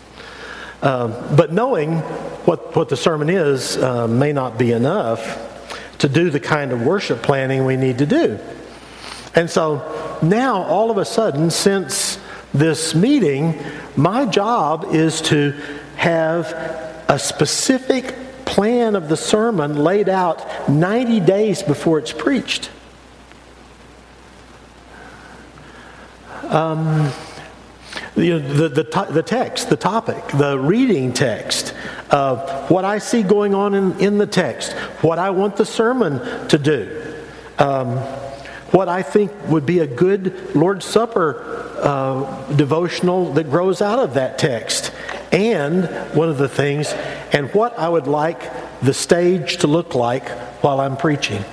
Um, 0.81 1.11
but 1.35 1.51
knowing 1.51 1.97
what, 2.45 2.75
what 2.75 2.89
the 2.89 2.97
sermon 2.97 3.29
is 3.29 3.77
uh, 3.77 4.07
may 4.07 4.31
not 4.31 4.57
be 4.57 4.71
enough 4.71 5.43
to 5.97 6.07
do 6.07 6.29
the 6.29 6.39
kind 6.39 6.71
of 6.71 6.83
worship 6.83 7.21
planning 7.21 7.65
we 7.65 7.75
need 7.75 7.97
to 7.97 8.05
do. 8.05 8.39
And 9.37 9.47
so 9.47 10.17
now, 10.23 10.63
all 10.63 10.89
of 10.89 10.97
a 10.97 11.05
sudden, 11.05 11.51
since 11.51 12.17
this 12.55 12.95
meeting, 12.95 13.53
my 13.95 14.25
job 14.25 14.87
is 14.95 15.21
to 15.21 15.51
have 15.95 16.53
a 17.07 17.19
specific 17.19 18.15
plan 18.45 18.95
of 18.95 19.09
the 19.09 19.15
sermon 19.15 19.75
laid 19.75 20.09
out 20.09 20.67
90 20.67 21.19
days 21.19 21.61
before 21.61 21.99
it's 21.99 22.11
preached. 22.11 22.71
Um, 26.45 27.11
the, 28.15 28.39
the, 28.39 28.69
the, 28.69 29.07
the, 29.11 29.21
text, 29.21 29.69
the 29.69 29.77
topic, 29.77 30.27
the 30.29 30.57
reading 30.57 31.13
text, 31.13 31.75
uh, 32.09 32.65
what 32.69 32.85
I 32.85 32.97
see 32.97 33.21
going 33.21 33.53
on 33.53 33.75
in, 33.75 33.99
in 33.99 34.17
the 34.17 34.25
text, 34.25 34.73
what 35.03 35.19
I 35.19 35.29
want 35.29 35.57
the 35.57 35.65
sermon 35.65 36.47
to 36.47 36.57
do, 36.57 37.13
um, 37.59 37.99
what 38.71 38.89
I 38.89 39.01
think 39.01 39.31
would 39.47 39.65
be 39.65 39.79
a 39.79 39.87
good 39.87 40.55
Lord's 40.55 40.85
Supper 40.85 41.75
uh, 41.79 42.53
devotional 42.53 43.33
that 43.33 43.49
grows 43.49 43.81
out 43.81 43.99
of 43.99 44.15
that 44.15 44.37
text, 44.37 44.91
and 45.31 45.85
one 46.15 46.29
of 46.29 46.37
the 46.37 46.49
things, 46.49 46.93
and 47.31 47.53
what 47.53 47.77
I 47.79 47.87
would 47.87 48.07
like 48.07 48.41
the 48.81 48.93
stage 48.93 49.57
to 49.57 49.67
look 49.67 49.95
like 49.95 50.29
while 50.61 50.79
I'm 50.79 50.97
preaching 50.97 51.43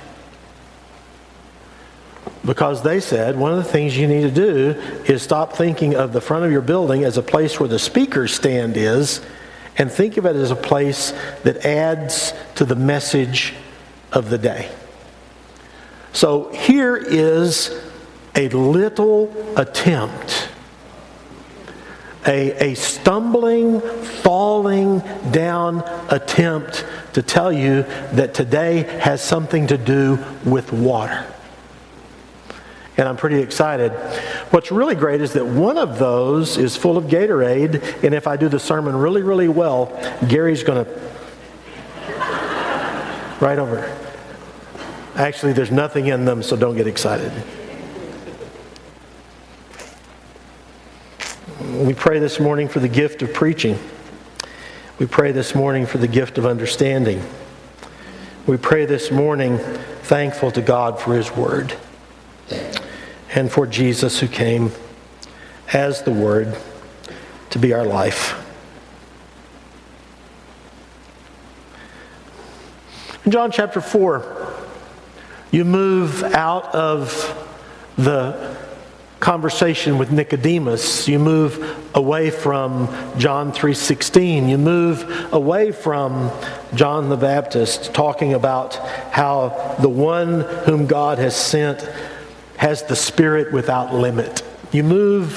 because 2.45 2.83
they 2.83 2.99
said 2.99 3.37
one 3.37 3.51
of 3.51 3.57
the 3.57 3.71
things 3.71 3.97
you 3.97 4.07
need 4.07 4.21
to 4.21 4.31
do 4.31 4.79
is 5.05 5.21
stop 5.23 5.53
thinking 5.53 5.95
of 5.95 6.13
the 6.13 6.21
front 6.21 6.45
of 6.45 6.51
your 6.51 6.61
building 6.61 7.03
as 7.03 7.17
a 7.17 7.23
place 7.23 7.59
where 7.59 7.67
the 7.67 7.79
speaker's 7.79 8.33
stand 8.33 8.77
is 8.77 9.21
and 9.77 9.91
think 9.91 10.17
of 10.17 10.25
it 10.25 10.35
as 10.35 10.51
a 10.51 10.55
place 10.55 11.11
that 11.43 11.65
adds 11.65 12.33
to 12.55 12.63
the 12.63 12.75
message 12.75 13.53
of 14.11 14.29
the 14.29 14.37
day. 14.37 14.69
So 16.15 16.49
here 16.53 16.95
is 16.95 17.77
a 18.35 18.47
little 18.47 19.33
attempt, 19.57 20.47
a, 22.25 22.71
a 22.71 22.73
stumbling, 22.75 23.81
falling 23.81 24.99
down 25.31 25.83
attempt 26.09 26.85
to 27.13 27.21
tell 27.21 27.51
you 27.51 27.83
that 28.13 28.33
today 28.33 28.83
has 29.01 29.21
something 29.21 29.67
to 29.67 29.77
do 29.77 30.23
with 30.45 30.71
water 30.71 31.25
and 32.97 33.09
I'm 33.09 33.17
pretty 33.17 33.39
excited. 33.39 33.91
What's 34.51 34.71
really 34.71 34.95
great 34.95 35.19
is 35.19 35.33
that 35.33 35.45
one 35.45 35.77
of 35.77 35.99
those 35.99 36.57
is 36.57 36.77
full 36.77 36.95
of 36.95 37.07
Gatorade, 37.07 38.05
and 38.05 38.15
if 38.15 38.25
I 38.25 38.37
do 38.37 38.47
the 38.47 38.57
sermon 38.57 38.95
really, 38.95 39.21
really 39.21 39.49
well, 39.49 39.91
Gary's 40.29 40.63
going 40.63 40.85
to. 40.85 40.91
right 43.41 43.59
over. 43.59 44.04
Actually, 45.15 45.53
there's 45.53 45.71
nothing 45.71 46.07
in 46.07 46.25
them, 46.25 46.43
so 46.43 46.57
don't 46.57 46.75
get 46.75 46.87
excited. 46.87 47.31
We 51.71 51.93
pray 51.93 52.19
this 52.19 52.39
morning 52.39 52.67
for 52.67 52.81
the 52.81 52.89
gift 52.89 53.21
of 53.21 53.33
preaching. 53.33 53.79
We 54.99 55.05
pray 55.05 55.31
this 55.31 55.55
morning 55.55 55.85
for 55.85 55.99
the 55.99 56.07
gift 56.07 56.37
of 56.37 56.45
understanding. 56.45 57.23
We 58.45 58.57
pray 58.57 58.85
this 58.85 59.09
morning 59.09 59.57
thankful 60.03 60.51
to 60.51 60.61
God 60.61 60.99
for 60.99 61.15
His 61.15 61.31
Word 61.31 61.75
and 63.33 63.49
for 63.49 63.65
Jesus 63.65 64.19
who 64.19 64.27
came 64.27 64.71
as 65.71 66.03
the 66.03 66.11
Word 66.11 66.57
to 67.51 67.59
be 67.59 67.73
our 67.73 67.85
life. 67.85 68.41
In 73.25 73.31
John 73.31 73.49
chapter 73.49 73.81
4, 73.81 74.44
you 75.55 75.63
move 75.63 76.21
out 76.21 76.75
of 76.75 77.33
the 77.97 78.57
conversation 79.21 79.97
with 79.97 80.11
Nicodemus. 80.11 81.07
You 81.07 81.17
move 81.17 81.79
away 81.95 82.29
from 82.29 82.89
John 83.17 83.53
3:16. 83.53 84.49
You 84.49 84.57
move 84.57 85.29
away 85.31 85.71
from 85.71 86.29
John 86.73 87.07
the 87.07 87.15
Baptist 87.15 87.93
talking 87.93 88.33
about 88.33 88.75
how 89.11 89.77
the 89.79 89.87
one 89.87 90.41
whom 90.65 90.87
God 90.87 91.19
has 91.19 91.37
sent 91.37 91.87
has 92.57 92.83
the 92.83 92.97
Spirit 92.97 93.53
without 93.53 93.95
limit. 93.95 94.43
You 94.73 94.83
move 94.83 95.31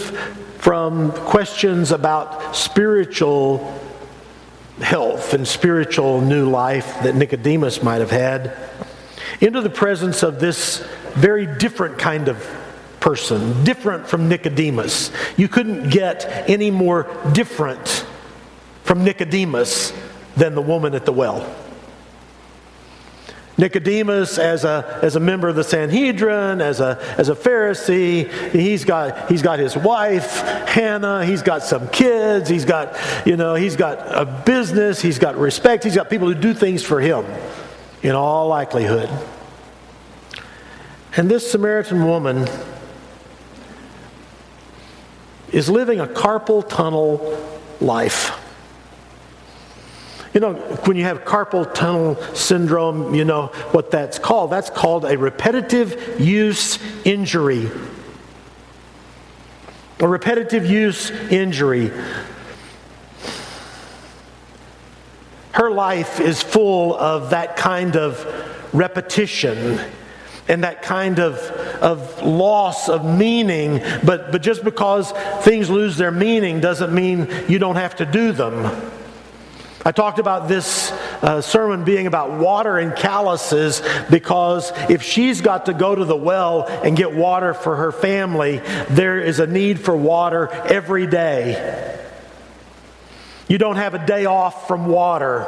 from 0.59 1.13
questions 1.13 1.93
about 1.93 2.57
spiritual 2.57 3.73
health 4.81 5.33
and 5.33 5.47
spiritual 5.47 6.21
new 6.21 6.51
life 6.51 7.03
that 7.05 7.15
Nicodemus 7.15 7.85
might 7.85 8.01
have 8.01 8.11
had 8.11 8.53
into 9.41 9.61
the 9.61 9.71
presence 9.71 10.23
of 10.23 10.41
this 10.41 10.87
very 11.15 11.47
different 11.47 11.99
kind 11.99 12.29
of 12.29 12.45
person, 13.01 13.65
different 13.65 14.07
from 14.07 14.29
Nicodemus. 14.29 15.11
You 15.37 15.49
couldn't 15.49 15.91
get 15.91 16.49
any 16.49 16.71
more 16.71 17.09
different 17.33 18.07
from 18.85 19.05
Nicodemus 19.05 19.93
than 20.37 20.55
the 20.55 20.63
woman 20.63 20.95
at 20.95 21.05
the 21.05 21.13
well. 21.13 21.55
Nicodemus, 23.59 24.39
as 24.39 24.65
a, 24.65 25.01
as 25.03 25.17
a 25.17 25.21
member 25.21 25.49
of 25.49 25.57
the 25.57 25.65
Sanhedrin, 25.65 26.61
as 26.61 26.79
a, 26.79 26.97
as 27.19 27.29
a 27.29 27.35
Pharisee, 27.35 28.31
he's 28.53 28.85
got, 28.85 29.29
he's 29.29 29.43
got 29.43 29.59
his 29.59 29.77
wife, 29.77 30.41
Hannah, 30.69 31.27
he's 31.27 31.43
got 31.43 31.65
some 31.65 31.89
kids, 31.89 32.49
he's 32.49 32.65
got, 32.65 32.97
you 33.27 33.37
know, 33.37 33.57
he's 33.57 33.75
got 33.75 33.99
a 34.17 34.25
business, 34.25 35.03
he's 35.03 35.19
got 35.19 35.37
respect, 35.37 35.83
he's 35.83 35.97
got 35.97 36.09
people 36.09 36.29
who 36.29 36.37
do 36.37 36.55
things 36.55 36.85
for 36.85 37.01
him, 37.01 37.25
in 38.03 38.13
all 38.13 38.49
likelihood. 38.49 39.11
And 41.17 41.31
this 41.31 41.51
Samaritan 41.51 42.05
woman 42.05 42.49
is 45.53 45.69
living 45.69 46.01
a 46.01 46.07
carpal 46.07 46.69
tunnel 46.69 47.39
life. 47.81 48.39
You 50.35 50.41
know, 50.41 50.55
when 50.85 50.97
you 50.97 51.05
have 51.05 51.25
carpal 51.25 51.73
tunnel 51.75 52.17
syndrome, 52.35 53.15
you 53.15 53.25
know 53.25 53.47
what 53.73 53.91
that's 53.91 54.19
called. 54.19 54.51
That's 54.51 54.71
called 54.71 55.05
a 55.05 55.17
repetitive 55.17 56.21
use 56.21 56.79
injury. 57.05 57.71
A 60.01 60.07
repetitive 60.07 60.67
use 60.67 61.11
injury. 61.11 61.91
Her 65.53 65.71
life 65.71 66.21
is 66.21 66.43
full 66.43 66.95
of 66.97 67.31
that 67.31 67.57
kind 67.57 67.97
of 67.97 68.25
repetition 68.73 69.81
and 70.49 70.65
that 70.65 70.83
kind 70.83 71.21
of, 71.21 71.39
of 71.81 72.23
loss 72.23 72.89
of 72.89 73.05
meaning. 73.05 73.83
But, 74.05 74.33
but 74.33 74.43
just 74.43 74.65
because 74.65 75.13
things 75.43 75.69
lose 75.69 75.97
their 75.97 76.11
meaning 76.11 76.61
doesn't 76.61 76.95
mean 76.95 77.29
you 77.49 77.59
don't 77.59 77.77
have 77.77 77.97
to 77.97 78.07
do 78.07 78.33
them. 78.33 78.93
I 79.85 79.93
talked 79.93 80.19
about 80.19 80.49
this 80.49 80.91
uh, 81.23 81.41
sermon 81.41 81.85
being 81.85 82.07
about 82.07 82.33
water 82.33 82.79
and 82.79 82.95
calluses 82.95 83.81
because 84.11 84.73
if 84.91 85.03
she's 85.03 85.41
got 85.41 85.67
to 85.67 85.75
go 85.75 85.95
to 85.95 86.05
the 86.05 86.17
well 86.17 86.67
and 86.67 86.97
get 86.97 87.15
water 87.15 87.55
for 87.55 87.77
her 87.77 87.93
family, 87.93 88.59
there 88.91 89.21
is 89.21 89.39
a 89.39 89.47
need 89.47 89.81
for 89.81 89.97
water 89.97 90.49
every 90.49 91.07
day. 91.07 91.98
You 93.49 93.59
don't 93.59 93.77
have 93.77 93.95
a 93.95 94.07
day 94.07 94.27
off 94.27 94.69
from 94.69 94.87
water. 94.87 95.47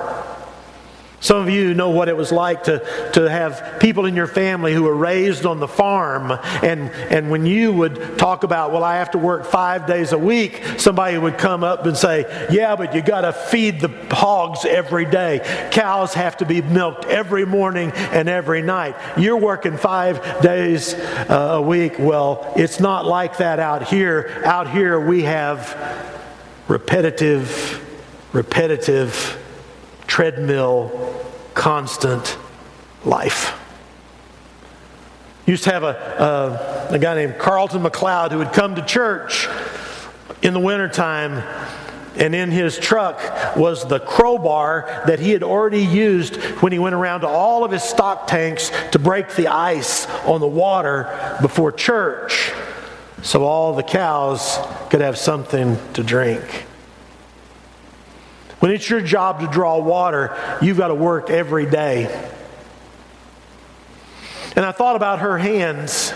Some 1.22 1.36
of 1.36 1.50
you 1.50 1.74
know 1.74 1.90
what 1.90 2.08
it 2.08 2.16
was 2.16 2.32
like 2.32 2.64
to, 2.64 3.10
to 3.12 3.28
have 3.28 3.76
people 3.78 4.06
in 4.06 4.16
your 4.16 4.26
family 4.26 4.72
who 4.72 4.84
were 4.84 4.94
raised 4.94 5.44
on 5.44 5.60
the 5.60 5.68
farm. 5.68 6.32
And, 6.62 6.90
and 6.90 7.30
when 7.30 7.44
you 7.44 7.74
would 7.74 8.18
talk 8.18 8.42
about, 8.42 8.72
well, 8.72 8.82
I 8.82 8.96
have 8.96 9.10
to 9.10 9.18
work 9.18 9.44
five 9.44 9.86
days 9.86 10.12
a 10.12 10.18
week, 10.18 10.62
somebody 10.78 11.18
would 11.18 11.36
come 11.36 11.62
up 11.62 11.84
and 11.84 11.94
say, 11.94 12.20
yeah, 12.50 12.74
but 12.74 12.94
you 12.94 13.02
got 13.02 13.20
to 13.20 13.34
feed 13.34 13.80
the 13.80 13.90
hogs 14.10 14.64
every 14.64 15.04
day. 15.04 15.68
Cows 15.70 16.14
have 16.14 16.38
to 16.38 16.46
be 16.46 16.62
milked 16.62 17.04
every 17.04 17.44
morning 17.44 17.92
and 17.92 18.26
every 18.26 18.62
night. 18.62 18.96
You're 19.18 19.36
working 19.36 19.76
five 19.76 20.40
days 20.40 20.94
uh, 20.94 21.50
a 21.56 21.60
week. 21.60 21.98
Well, 21.98 22.50
it's 22.56 22.80
not 22.80 23.04
like 23.04 23.36
that 23.36 23.60
out 23.60 23.82
here. 23.82 24.40
Out 24.46 24.70
here, 24.70 24.98
we 24.98 25.24
have 25.24 25.76
repetitive, 26.66 27.86
repetitive 28.32 29.38
treadmill, 30.06 31.14
constant 31.54 32.38
life. 33.04 33.56
Used 35.46 35.64
to 35.64 35.72
have 35.72 35.82
a, 35.82 36.88
a, 36.90 36.94
a 36.94 36.98
guy 36.98 37.14
named 37.14 37.38
Carlton 37.38 37.82
McLeod 37.82 38.32
who 38.32 38.38
would 38.38 38.52
come 38.52 38.74
to 38.76 38.82
church 38.82 39.48
in 40.42 40.54
the 40.54 40.60
wintertime 40.60 41.42
and 42.16 42.34
in 42.34 42.50
his 42.50 42.78
truck 42.78 43.56
was 43.56 43.86
the 43.86 44.00
crowbar 44.00 45.04
that 45.06 45.20
he 45.20 45.30
had 45.30 45.42
already 45.42 45.84
used 45.84 46.36
when 46.60 46.72
he 46.72 46.78
went 46.78 46.94
around 46.94 47.20
to 47.20 47.28
all 47.28 47.64
of 47.64 47.70
his 47.70 47.82
stock 47.82 48.26
tanks 48.26 48.70
to 48.92 48.98
break 48.98 49.30
the 49.36 49.48
ice 49.48 50.06
on 50.24 50.40
the 50.40 50.46
water 50.46 51.38
before 51.40 51.70
church 51.70 52.52
so 53.22 53.44
all 53.44 53.74
the 53.74 53.82
cows 53.82 54.58
could 54.88 55.00
have 55.00 55.16
something 55.16 55.78
to 55.92 56.02
drink. 56.02 56.66
When 58.60 58.70
it's 58.70 58.88
your 58.88 59.00
job 59.00 59.40
to 59.40 59.46
draw 59.46 59.78
water, 59.78 60.36
you've 60.60 60.76
got 60.76 60.88
to 60.88 60.94
work 60.94 61.30
every 61.30 61.64
day. 61.66 62.04
And 64.54 64.64
I 64.64 64.72
thought 64.72 64.96
about 64.96 65.20
her 65.20 65.38
hands 65.38 66.10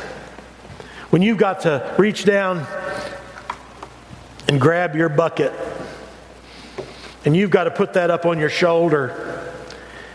when 1.09 1.23
you've 1.23 1.39
got 1.39 1.61
to 1.61 1.95
reach 1.99 2.25
down 2.25 2.67
and 4.47 4.61
grab 4.61 4.95
your 4.95 5.09
bucket, 5.09 5.53
and 7.25 7.35
you've 7.35 7.51
got 7.51 7.65
to 7.65 7.71
put 7.71 7.95
that 7.95 8.11
up 8.11 8.27
on 8.27 8.39
your 8.39 8.51
shoulder, 8.51 9.51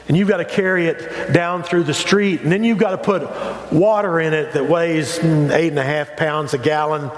and 0.07 0.15
you've 0.15 0.27
got 0.27 0.37
to 0.37 0.45
carry 0.45 0.85
it 0.85 1.33
down 1.33 1.63
through 1.63 1.83
the 1.83 1.93
street, 1.95 2.41
and 2.41 2.51
then 2.51 2.63
you've 2.63 2.77
got 2.77 2.91
to 2.91 2.97
put 2.97 3.71
water 3.71 4.19
in 4.19 4.33
it 4.33 4.53
that 4.53 4.69
weighs 4.69 5.17
eight 5.17 5.69
and 5.69 5.79
a 5.79 5.83
half 5.83 6.15
pounds 6.15 6.53
a 6.53 6.59
gallon, 6.59 7.09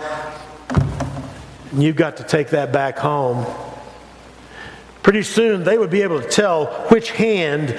and 1.72 1.84
you've 1.84 1.98
got 1.98 2.18
to 2.18 2.24
take 2.24 2.50
that 2.52 2.72
back 2.72 2.98
home. 2.98 3.46
Pretty 5.04 5.24
soon 5.24 5.64
they 5.64 5.78
would 5.78 5.90
be 5.90 6.04
able 6.04 6.22
to 6.22 6.28
tell 6.28 6.68
which 6.90 7.12
hand 7.12 7.76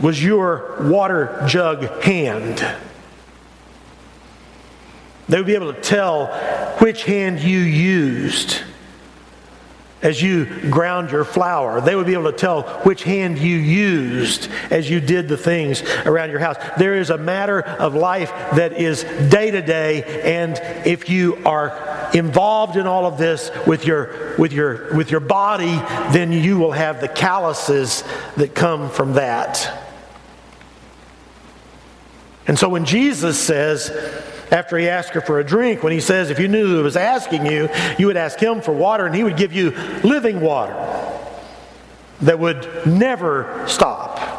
was 0.00 0.22
your 0.22 0.76
water 0.80 1.44
jug 1.46 2.02
hand. 2.02 2.64
They 5.28 5.36
would 5.36 5.46
be 5.46 5.54
able 5.54 5.72
to 5.72 5.80
tell 5.80 6.28
which 6.78 7.04
hand 7.04 7.40
you 7.40 7.58
used 7.58 8.62
as 10.00 10.22
you 10.22 10.46
ground 10.70 11.10
your 11.10 11.24
flour. 11.24 11.80
They 11.80 11.96
would 11.96 12.06
be 12.06 12.12
able 12.12 12.30
to 12.30 12.36
tell 12.36 12.62
which 12.84 13.02
hand 13.02 13.38
you 13.38 13.56
used 13.56 14.48
as 14.70 14.88
you 14.88 15.00
did 15.00 15.28
the 15.28 15.36
things 15.36 15.82
around 16.06 16.30
your 16.30 16.38
house. 16.38 16.56
There 16.78 16.94
is 16.94 17.10
a 17.10 17.18
matter 17.18 17.62
of 17.62 17.94
life 17.94 18.30
that 18.54 18.72
is 18.74 19.02
day 19.30 19.50
to 19.50 19.60
day, 19.60 20.04
and 20.22 20.58
if 20.86 21.10
you 21.10 21.42
are 21.44 21.87
involved 22.14 22.76
in 22.76 22.86
all 22.86 23.06
of 23.06 23.18
this 23.18 23.50
with 23.66 23.84
your 23.84 24.34
with 24.38 24.52
your 24.52 24.94
with 24.94 25.10
your 25.10 25.20
body, 25.20 25.76
then 26.12 26.32
you 26.32 26.58
will 26.58 26.72
have 26.72 27.00
the 27.00 27.08
calluses 27.08 28.04
that 28.36 28.54
come 28.54 28.90
from 28.90 29.14
that. 29.14 29.84
And 32.46 32.58
so 32.58 32.68
when 32.68 32.86
Jesus 32.86 33.38
says, 33.38 33.90
after 34.50 34.78
he 34.78 34.88
asked 34.88 35.10
her 35.10 35.20
for 35.20 35.38
a 35.38 35.44
drink, 35.44 35.82
when 35.82 35.92
he 35.92 36.00
says, 36.00 36.30
if 36.30 36.38
you 36.38 36.48
knew 36.48 36.66
who 36.66 36.82
was 36.82 36.96
asking 36.96 37.44
you, 37.44 37.68
you 37.98 38.06
would 38.06 38.16
ask 38.16 38.40
him 38.40 38.62
for 38.62 38.72
water, 38.72 39.04
and 39.04 39.14
he 39.14 39.22
would 39.22 39.36
give 39.36 39.52
you 39.52 39.72
living 40.02 40.40
water 40.40 40.74
that 42.22 42.38
would 42.38 42.86
never 42.86 43.64
stop. 43.68 44.37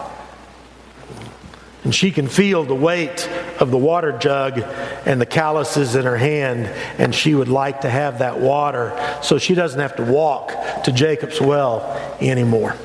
And 1.89 1.95
she 1.95 2.12
can 2.12 2.28
feel 2.28 2.65
the 2.65 2.75
weight 2.75 3.28
of 3.60 3.71
the 3.71 3.78
water 3.80 4.12
jug 4.12 4.60
and 5.08 5.19
the 5.19 5.25
calluses 5.25 5.95
in 5.95 6.06
her 6.06 6.17
hand, 6.17 6.67
and 6.99 7.15
she 7.15 7.34
would 7.34 7.47
like 7.47 7.82
to 7.82 7.89
have 7.89 8.19
that 8.19 8.39
water 8.39 8.95
so 9.23 9.39
she 9.39 9.56
doesn't 9.56 9.80
have 9.80 9.95
to 9.95 10.04
walk 10.04 10.84
to 10.84 10.91
Jacob's 10.91 11.41
well 11.41 11.82
anymore. 12.21 12.75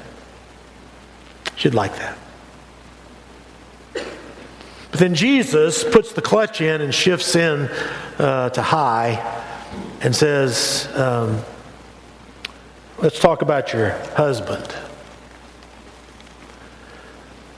She'd 1.55 1.75
like 1.75 1.95
that. 1.99 2.17
But 3.93 5.01
then 5.01 5.15
Jesus 5.15 5.85
puts 5.85 6.15
the 6.15 6.23
clutch 6.23 6.63
in 6.63 6.81
and 6.81 6.95
shifts 6.95 7.37
in 7.37 7.69
uh, 8.19 8.49
to 8.49 8.63
high 8.63 9.21
and 10.01 10.17
says, 10.17 10.89
um, 10.95 11.43
Let's 12.97 13.21
talk 13.21 13.43
about 13.43 13.75
your 13.75 13.91
husband. 14.15 14.75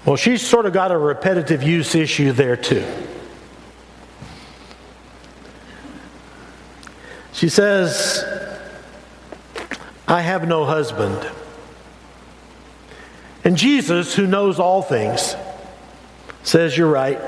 Well, 0.06 0.14
she's 0.14 0.46
sort 0.46 0.66
of 0.66 0.72
got 0.72 0.92
a 0.92 0.98
repetitive 0.98 1.64
use 1.64 1.96
issue 1.96 2.30
there, 2.30 2.56
too. 2.56 2.86
She 7.32 7.48
says, 7.48 8.24
I 10.06 10.20
have 10.20 10.46
no 10.46 10.64
husband. 10.64 11.28
And 13.44 13.56
Jesus, 13.56 14.14
who 14.14 14.28
knows 14.28 14.60
all 14.60 14.80
things, 14.80 15.34
says 16.44 16.78
you're 16.78 16.90
right. 16.90 17.18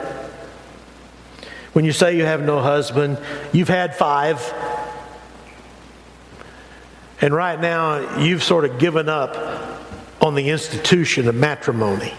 When 1.72 1.84
you 1.84 1.92
say 1.92 2.16
you 2.16 2.24
have 2.24 2.42
no 2.42 2.60
husband, 2.60 3.18
you've 3.52 3.68
had 3.68 3.96
five. 3.96 4.40
And 7.20 7.34
right 7.34 7.60
now, 7.60 8.20
you've 8.20 8.44
sort 8.44 8.64
of 8.64 8.78
given 8.78 9.08
up 9.08 9.36
on 10.20 10.36
the 10.36 10.50
institution 10.50 11.26
of 11.26 11.34
matrimony. 11.34 12.14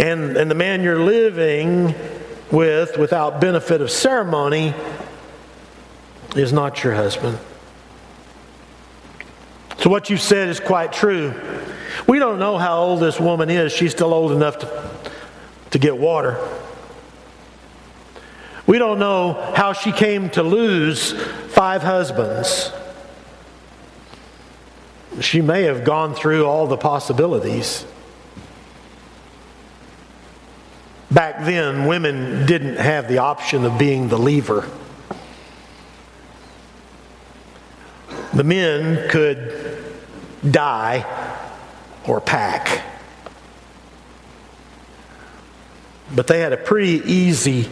And, 0.00 0.38
and 0.38 0.50
the 0.50 0.54
man 0.54 0.82
you're 0.82 0.98
living 0.98 1.94
with 2.50 2.96
without 2.96 3.38
benefit 3.38 3.82
of 3.82 3.90
ceremony 3.90 4.72
is 6.34 6.54
not 6.54 6.82
your 6.82 6.94
husband. 6.94 7.38
So, 9.76 9.90
what 9.90 10.08
you 10.08 10.16
said 10.16 10.48
is 10.48 10.58
quite 10.58 10.94
true. 10.94 11.34
We 12.06 12.18
don't 12.18 12.38
know 12.38 12.56
how 12.56 12.78
old 12.78 13.00
this 13.00 13.20
woman 13.20 13.50
is. 13.50 13.72
She's 13.72 13.92
still 13.92 14.14
old 14.14 14.32
enough 14.32 14.60
to, 14.60 14.90
to 15.72 15.78
get 15.78 15.98
water. 15.98 16.38
We 18.66 18.78
don't 18.78 18.98
know 18.98 19.52
how 19.54 19.74
she 19.74 19.92
came 19.92 20.30
to 20.30 20.42
lose 20.42 21.12
five 21.48 21.82
husbands. 21.82 22.72
She 25.20 25.42
may 25.42 25.64
have 25.64 25.84
gone 25.84 26.14
through 26.14 26.46
all 26.46 26.66
the 26.66 26.78
possibilities. 26.78 27.84
Back 31.10 31.44
then, 31.44 31.86
women 31.86 32.46
didn't 32.46 32.76
have 32.76 33.08
the 33.08 33.18
option 33.18 33.64
of 33.64 33.78
being 33.78 34.08
the 34.08 34.18
lever. 34.18 34.68
The 38.32 38.44
men 38.44 39.08
could 39.10 39.92
die 40.48 41.04
or 42.06 42.20
pack. 42.20 42.84
But 46.14 46.28
they 46.28 46.38
had 46.38 46.52
a 46.52 46.56
pretty 46.56 47.02
easy 47.10 47.68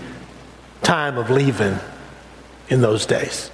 time 0.83 1.17
of 1.17 1.31
leaving 1.31 1.79
in 2.69 2.81
those 2.81 3.07
days. 3.07 3.51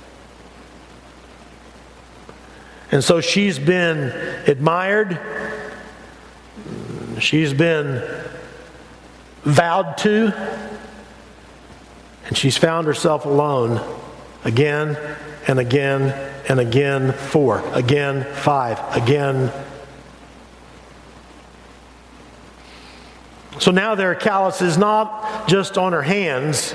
And 2.90 3.02
so 3.02 3.20
she's 3.20 3.58
been 3.58 4.12
admired, 4.46 5.18
she's 7.18 7.52
been 7.52 8.02
vowed 9.44 9.96
to, 9.98 10.33
and 12.26 12.37
she's 12.37 12.57
found 12.57 12.87
herself 12.87 13.24
alone 13.24 13.80
again 14.44 14.98
and 15.46 15.59
again 15.59 16.33
and 16.48 16.61
again 16.61 17.12
four, 17.12 17.62
again 17.74 18.24
five, 18.35 18.78
again 18.96 19.52
So 23.61 23.70
now 23.70 23.94
there 23.94 24.11
are 24.11 24.16
calluses 24.16 24.76
not 24.76 25.48
just 25.48 25.78
on 25.78 25.92
her 25.92 26.02
hands, 26.02 26.74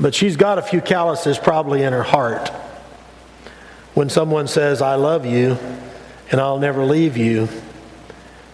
but 0.00 0.14
she's 0.14 0.36
got 0.36 0.58
a 0.58 0.62
few 0.62 0.80
calluses 0.80 1.38
probably 1.38 1.82
in 1.82 1.92
her 1.92 2.02
heart. 2.02 2.48
When 3.94 4.08
someone 4.08 4.48
says, 4.48 4.82
I 4.82 4.96
love 4.96 5.24
you 5.24 5.56
and 6.30 6.40
I'll 6.40 6.58
never 6.58 6.84
leave 6.84 7.16
you, 7.16 7.48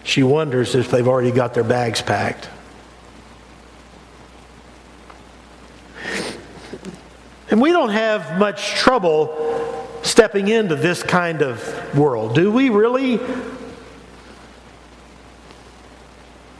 she 0.03 0.21
wonders 0.21 0.75
if 0.75 0.91
they've 0.91 1.07
already 1.07 1.31
got 1.31 1.53
their 1.53 1.63
bags 1.63 2.01
packed. 2.01 2.49
And 7.51 7.59
we 7.59 7.71
don't 7.71 7.89
have 7.89 8.37
much 8.37 8.75
trouble 8.75 9.79
stepping 10.03 10.47
into 10.47 10.75
this 10.75 11.01
kind 11.01 11.41
of 11.41 11.97
world, 11.97 12.35
do 12.35 12.51
we 12.51 12.69
really? 12.69 13.19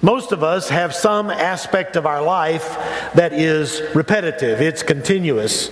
Most 0.02 0.32
of 0.32 0.43
us 0.43 0.69
have 0.69 0.95
some 0.95 1.30
aspect 1.30 1.95
of 1.95 2.06
our 2.06 2.21
life 2.21 2.78
that 3.13 3.34
is 3.34 3.82
repetitive, 3.93 4.62
it's 4.62 4.82
continuous. 4.82 5.71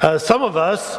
Uh, 0.00 0.18
some 0.18 0.42
of 0.42 0.56
us, 0.56 0.96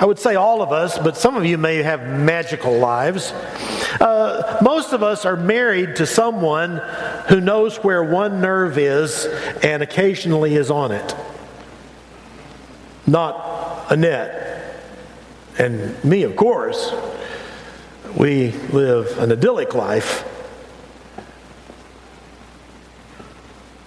I 0.00 0.06
would 0.06 0.18
say 0.18 0.36
all 0.36 0.62
of 0.62 0.72
us, 0.72 0.98
but 0.98 1.16
some 1.18 1.36
of 1.36 1.44
you 1.44 1.58
may 1.58 1.82
have 1.82 2.06
magical 2.06 2.78
lives. 2.78 3.32
Uh, 4.00 4.58
most 4.62 4.92
of 4.92 5.02
us 5.02 5.26
are 5.26 5.36
married 5.36 5.96
to 5.96 6.06
someone 6.06 6.80
who 7.28 7.40
knows 7.40 7.76
where 7.78 8.02
one 8.02 8.40
nerve 8.40 8.78
is 8.78 9.26
and 9.62 9.82
occasionally 9.82 10.54
is 10.54 10.70
on 10.70 10.92
it. 10.92 11.14
Not 13.06 13.90
Annette 13.90 14.82
and 15.58 16.02
me, 16.04 16.22
of 16.22 16.36
course. 16.36 16.92
We 18.16 18.52
live 18.72 19.18
an 19.18 19.32
idyllic 19.32 19.74
life. 19.74 20.28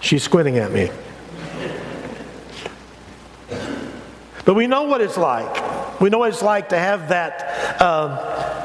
She's 0.00 0.22
squinting 0.22 0.58
at 0.58 0.72
me. 0.72 0.90
But 4.44 4.54
we 4.54 4.68
know 4.68 4.84
what 4.84 5.00
it's 5.00 5.16
like. 5.16 6.00
We 6.00 6.08
know 6.08 6.18
what 6.18 6.28
it's 6.28 6.42
like 6.42 6.68
to 6.68 6.78
have 6.78 7.08
that. 7.08 7.82
Um, 7.82 8.55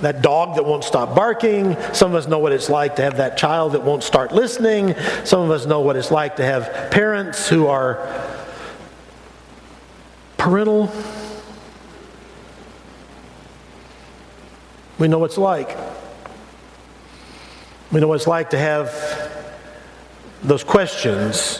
that 0.00 0.22
dog 0.22 0.56
that 0.56 0.64
won't 0.64 0.84
stop 0.84 1.14
barking. 1.14 1.76
Some 1.92 2.10
of 2.10 2.16
us 2.16 2.26
know 2.26 2.38
what 2.38 2.52
it's 2.52 2.68
like 2.68 2.96
to 2.96 3.02
have 3.02 3.18
that 3.18 3.36
child 3.36 3.72
that 3.72 3.82
won't 3.82 4.02
start 4.02 4.32
listening. 4.32 4.94
Some 5.24 5.42
of 5.42 5.50
us 5.50 5.66
know 5.66 5.80
what 5.80 5.96
it's 5.96 6.10
like 6.10 6.36
to 6.36 6.44
have 6.44 6.90
parents 6.90 7.48
who 7.48 7.66
are 7.66 8.06
parental. 10.36 10.90
We 14.98 15.08
know 15.08 15.18
what 15.18 15.30
it's 15.30 15.38
like. 15.38 15.76
We 17.92 18.00
know 18.00 18.08
what 18.08 18.14
it's 18.14 18.26
like 18.26 18.50
to 18.50 18.58
have 18.58 19.30
those 20.42 20.64
questions. 20.64 21.58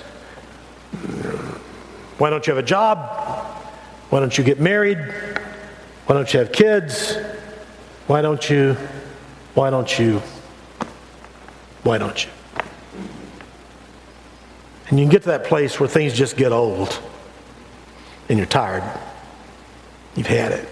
Why 2.18 2.30
don't 2.30 2.46
you 2.46 2.54
have 2.54 2.62
a 2.62 2.66
job? 2.66 2.98
Why 4.10 4.20
don't 4.20 4.36
you 4.36 4.44
get 4.44 4.60
married? 4.60 4.98
Why 6.06 6.14
don't 6.14 6.32
you 6.32 6.40
have 6.40 6.52
kids? 6.52 7.16
Why 8.10 8.22
don't 8.22 8.50
you? 8.50 8.76
Why 9.54 9.70
don't 9.70 9.96
you? 9.96 10.20
Why 11.84 11.96
don't 11.96 12.24
you? 12.24 12.30
And 14.88 14.98
you 14.98 15.04
can 15.04 15.12
get 15.12 15.22
to 15.22 15.28
that 15.28 15.44
place 15.44 15.78
where 15.78 15.88
things 15.88 16.12
just 16.12 16.36
get 16.36 16.50
old 16.50 17.00
and 18.28 18.36
you're 18.36 18.48
tired. 18.48 18.82
You've 20.16 20.26
had 20.26 20.50
it. 20.50 20.68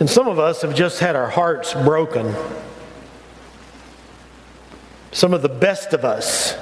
And 0.00 0.10
some 0.10 0.26
of 0.26 0.40
us 0.40 0.62
have 0.62 0.74
just 0.74 0.98
had 0.98 1.14
our 1.14 1.30
hearts 1.30 1.72
broken. 1.72 2.34
Some 5.12 5.32
of 5.32 5.42
the 5.42 5.48
best 5.48 5.92
of 5.92 6.04
us 6.04 6.56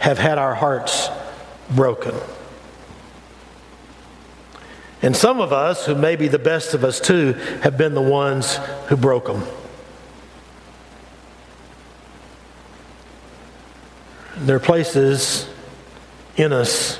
have 0.00 0.18
had 0.18 0.38
our 0.38 0.56
hearts 0.56 1.08
broken. 1.70 2.16
And 5.02 5.14
some 5.14 5.40
of 5.40 5.52
us, 5.52 5.86
who 5.86 5.94
may 5.94 6.16
be 6.16 6.28
the 6.28 6.38
best 6.38 6.72
of 6.72 6.82
us 6.82 7.00
too, 7.00 7.34
have 7.62 7.76
been 7.76 7.94
the 7.94 8.00
ones 8.00 8.56
who 8.88 8.96
broke 8.96 9.26
them. 9.26 9.42
There 14.38 14.56
are 14.56 14.60
places 14.60 15.48
in 16.36 16.52
us 16.52 16.98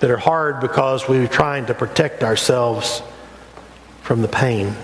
that 0.00 0.10
are 0.10 0.18
hard 0.18 0.60
because 0.60 1.08
we're 1.08 1.26
trying 1.26 1.66
to 1.66 1.74
protect 1.74 2.22
ourselves 2.22 3.02
from 4.02 4.22
the 4.22 4.28
pain. 4.28 4.74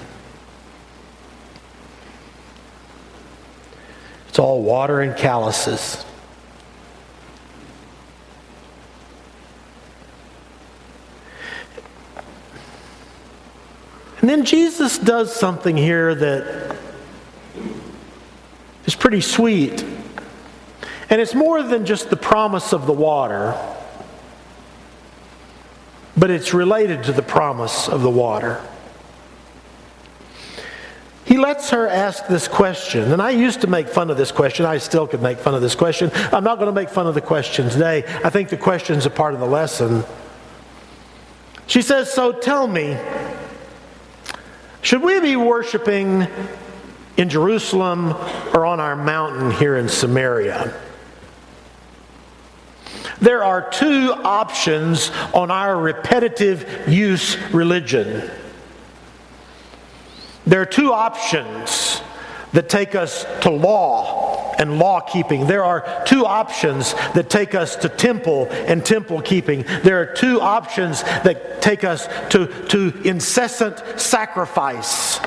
It's 4.28 4.38
all 4.38 4.62
water 4.62 5.00
and 5.00 5.16
calluses. 5.16 6.05
And 14.20 14.30
then 14.30 14.44
Jesus 14.44 14.98
does 14.98 15.34
something 15.34 15.76
here 15.76 16.14
that 16.14 16.76
is 18.86 18.94
pretty 18.94 19.20
sweet. 19.20 19.84
And 21.10 21.20
it's 21.20 21.34
more 21.34 21.62
than 21.62 21.86
just 21.86 22.10
the 22.10 22.16
promise 22.16 22.72
of 22.72 22.86
the 22.86 22.92
water, 22.92 23.54
but 26.16 26.30
it's 26.30 26.54
related 26.54 27.04
to 27.04 27.12
the 27.12 27.22
promise 27.22 27.88
of 27.88 28.02
the 28.02 28.10
water. 28.10 28.60
He 31.26 31.36
lets 31.36 31.70
her 31.70 31.88
ask 31.88 32.28
this 32.28 32.46
question. 32.46 33.12
And 33.12 33.20
I 33.20 33.30
used 33.30 33.60
to 33.62 33.66
make 33.66 33.88
fun 33.88 34.10
of 34.10 34.16
this 34.16 34.30
question. 34.30 34.64
I 34.64 34.78
still 34.78 35.08
could 35.08 35.20
make 35.20 35.38
fun 35.38 35.54
of 35.54 35.60
this 35.60 35.74
question. 35.74 36.10
I'm 36.32 36.44
not 36.44 36.58
going 36.58 36.68
to 36.68 36.72
make 36.72 36.88
fun 36.88 37.08
of 37.08 37.14
the 37.14 37.20
question 37.20 37.68
today. 37.68 38.04
I 38.24 38.30
think 38.30 38.48
the 38.48 38.56
question's 38.56 39.06
a 39.06 39.10
part 39.10 39.34
of 39.34 39.40
the 39.40 39.46
lesson. 39.46 40.04
She 41.66 41.82
says, 41.82 42.12
So 42.12 42.32
tell 42.32 42.68
me, 42.68 42.96
should 44.86 45.02
we 45.02 45.18
be 45.18 45.34
worshiping 45.34 46.28
in 47.16 47.28
Jerusalem 47.28 48.14
or 48.54 48.64
on 48.64 48.78
our 48.78 48.94
mountain 48.94 49.50
here 49.50 49.76
in 49.76 49.88
Samaria? 49.88 50.72
There 53.20 53.42
are 53.42 53.68
two 53.68 54.14
options 54.14 55.10
on 55.34 55.50
our 55.50 55.76
repetitive 55.76 56.84
use 56.86 57.36
religion. 57.52 58.30
There 60.46 60.62
are 60.62 60.66
two 60.66 60.92
options 60.92 62.00
that 62.52 62.68
take 62.68 62.94
us 62.94 63.26
to 63.40 63.50
law 63.50 64.45
and 64.58 64.78
law 64.78 65.00
keeping. 65.00 65.46
There 65.46 65.64
are 65.64 66.04
two 66.06 66.24
options 66.24 66.94
that 67.14 67.30
take 67.30 67.54
us 67.54 67.76
to 67.76 67.88
temple 67.88 68.48
and 68.50 68.84
temple 68.84 69.22
keeping. 69.22 69.62
There 69.62 70.00
are 70.00 70.14
two 70.14 70.40
options 70.40 71.02
that 71.02 71.62
take 71.62 71.84
us 71.84 72.06
to, 72.30 72.46
to 72.68 73.00
incessant 73.04 74.00
sacrifice. 74.00 75.20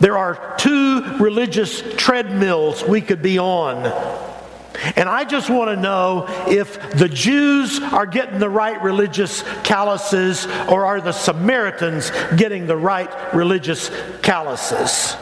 There 0.00 0.16
are 0.16 0.56
two 0.58 1.18
religious 1.18 1.82
treadmills 1.96 2.84
we 2.84 3.00
could 3.00 3.22
be 3.22 3.38
on. 3.38 3.86
And 4.94 5.08
I 5.08 5.24
just 5.24 5.50
want 5.50 5.70
to 5.70 5.76
know 5.76 6.26
if 6.46 6.92
the 6.92 7.08
Jews 7.08 7.80
are 7.80 8.06
getting 8.06 8.38
the 8.38 8.48
right 8.48 8.80
religious 8.80 9.42
calluses 9.64 10.46
or 10.68 10.86
are 10.86 11.00
the 11.00 11.12
Samaritans 11.12 12.12
getting 12.36 12.68
the 12.68 12.76
right 12.76 13.34
religious 13.34 13.90
calluses. 14.22 15.16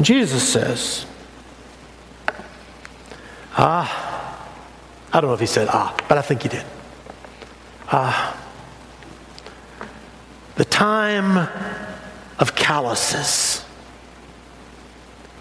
And 0.00 0.06
Jesus 0.06 0.42
says, 0.42 1.04
Ah, 3.52 4.48
I 5.12 5.20
don't 5.20 5.28
know 5.28 5.34
if 5.34 5.40
he 5.40 5.44
said 5.44 5.68
ah, 5.70 5.94
but 6.08 6.16
I 6.16 6.22
think 6.22 6.42
he 6.42 6.48
did. 6.48 6.64
Ah, 7.88 8.34
the 10.54 10.64
time 10.64 11.36
of 12.38 12.54
calluses 12.54 13.62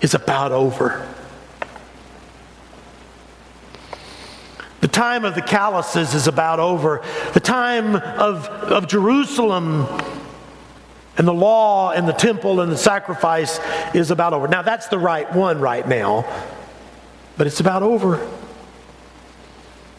is 0.02 0.13
about 0.13 0.52
over. 0.52 1.08
The 4.82 4.89
time 4.89 5.24
of 5.24 5.36
the 5.36 5.41
calluses 5.41 6.13
is 6.13 6.28
about 6.28 6.60
over. 6.60 7.02
The 7.34 7.39
time 7.39 7.95
of, 7.95 8.50
of 8.50 8.89
Jerusalem 8.89 9.88
and 11.19 11.27
the 11.27 11.34
law 11.34 11.91
and 11.91 12.08
the 12.08 12.13
temple 12.13 12.62
and 12.62 12.71
the 12.71 12.77
sacrifice 12.77 13.60
is 13.93 14.10
about 14.10 14.32
over. 14.32 14.47
Now, 14.47 14.62
that's 14.62 14.88
the 14.88 14.97
right 14.97 15.29
one 15.34 15.60
right 15.60 15.86
now, 15.86 16.25
but 17.36 17.45
it's 17.45 17.60
about 17.60 17.84
over. 17.84 18.25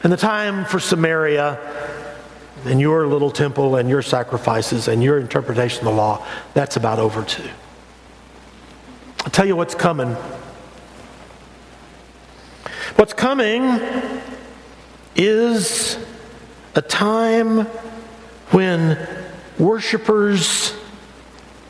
And 0.02 0.10
the 0.10 0.16
time 0.16 0.64
for 0.64 0.80
Samaria 0.80 1.60
and 2.64 2.80
your 2.80 3.06
little 3.06 3.30
temple 3.30 3.76
and 3.76 3.86
your 3.86 4.00
sacrifices 4.00 4.88
and 4.88 5.02
your 5.02 5.18
interpretation 5.20 5.80
of 5.80 5.92
the 5.92 5.98
law, 5.98 6.26
that's 6.54 6.76
about 6.76 6.98
over 6.98 7.22
too. 7.22 7.50
I'll 9.22 9.30
tell 9.30 9.46
you 9.46 9.56
what's 9.56 9.74
coming. 9.74 10.16
What's 12.96 13.12
coming 13.12 13.78
is 15.16 15.98
a 16.74 16.80
time 16.80 17.66
when 18.52 19.06
worshipers 19.58 20.79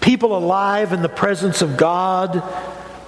People 0.00 0.36
alive 0.36 0.92
in 0.92 1.02
the 1.02 1.08
presence 1.08 1.62
of 1.62 1.76
God 1.76 2.42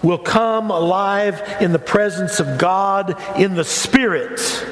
will 0.02 0.18
come 0.18 0.70
alive 0.70 1.59
in 1.61 1.72
the 1.72 1.78
presence 1.78 2.40
of 2.40 2.59
God 2.59 3.16
in 3.38 3.55
the 3.55 3.64
Spirit. 3.64 4.66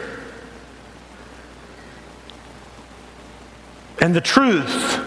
And 4.00 4.14
the 4.14 4.20
truth, 4.20 4.98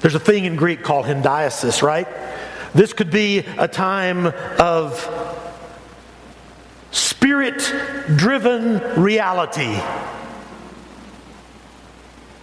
there's 0.00 0.14
a 0.14 0.20
thing 0.20 0.44
in 0.44 0.56
Greek 0.56 0.82
called 0.82 1.06
hendiadys, 1.06 1.82
right? 1.82 2.08
This 2.74 2.92
could 2.92 3.10
be 3.10 3.38
a 3.38 3.68
time 3.68 4.26
of 4.58 5.08
spirit 6.90 7.58
driven 8.16 8.78
reality. 9.00 9.78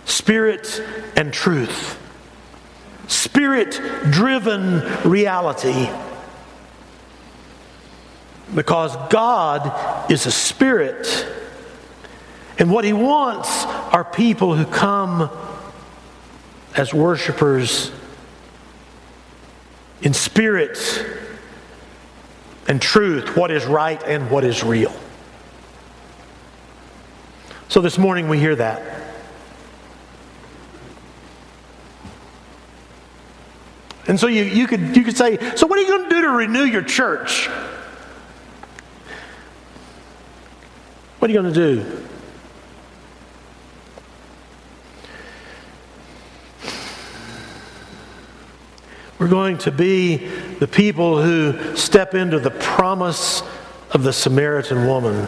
spirit 0.05 0.83
and 1.15 1.33
truth, 1.33 1.97
spirit 3.09 3.79
driven 4.09 4.81
reality. 5.03 5.89
Because 8.53 8.95
God 9.09 10.09
is 10.11 10.25
a 10.25 10.31
spirit. 10.31 11.27
And 12.57 12.71
what 12.71 12.83
he 12.83 12.93
wants 12.93 13.65
are 13.65 14.03
people 14.03 14.55
who 14.55 14.65
come 14.65 15.29
as 16.75 16.93
worshipers 16.93 17.91
in 20.01 20.13
spirit 20.13 21.05
and 22.67 22.81
truth, 22.81 23.35
what 23.35 23.51
is 23.51 23.65
right 23.65 24.01
and 24.03 24.29
what 24.29 24.43
is 24.43 24.63
real. 24.63 24.95
So 27.67 27.81
this 27.81 27.97
morning 27.97 28.29
we 28.29 28.39
hear 28.39 28.55
that. 28.55 28.98
And 34.09 34.19
so 34.19 34.25
you, 34.25 34.43
you, 34.43 34.65
could, 34.65 34.97
you 34.97 35.03
could 35.03 35.15
say, 35.15 35.37
so 35.55 35.67
what 35.67 35.77
are 35.77 35.83
you 35.83 35.87
going 35.87 36.09
to 36.09 36.09
do 36.09 36.21
to 36.23 36.29
renew 36.29 36.63
your 36.63 36.81
church? 36.81 37.45
What 41.19 41.29
are 41.29 41.31
you 41.31 41.39
going 41.39 41.53
to 41.53 41.75
do? 41.75 42.05
We're 49.19 49.27
going 49.27 49.59
to 49.59 49.71
be 49.71 50.17
the 50.57 50.67
people 50.67 51.21
who 51.21 51.75
step 51.77 52.15
into 52.15 52.39
the 52.39 52.49
promise 52.49 53.43
of 53.91 54.01
the 54.01 54.11
Samaritan 54.11 54.87
woman 54.87 55.27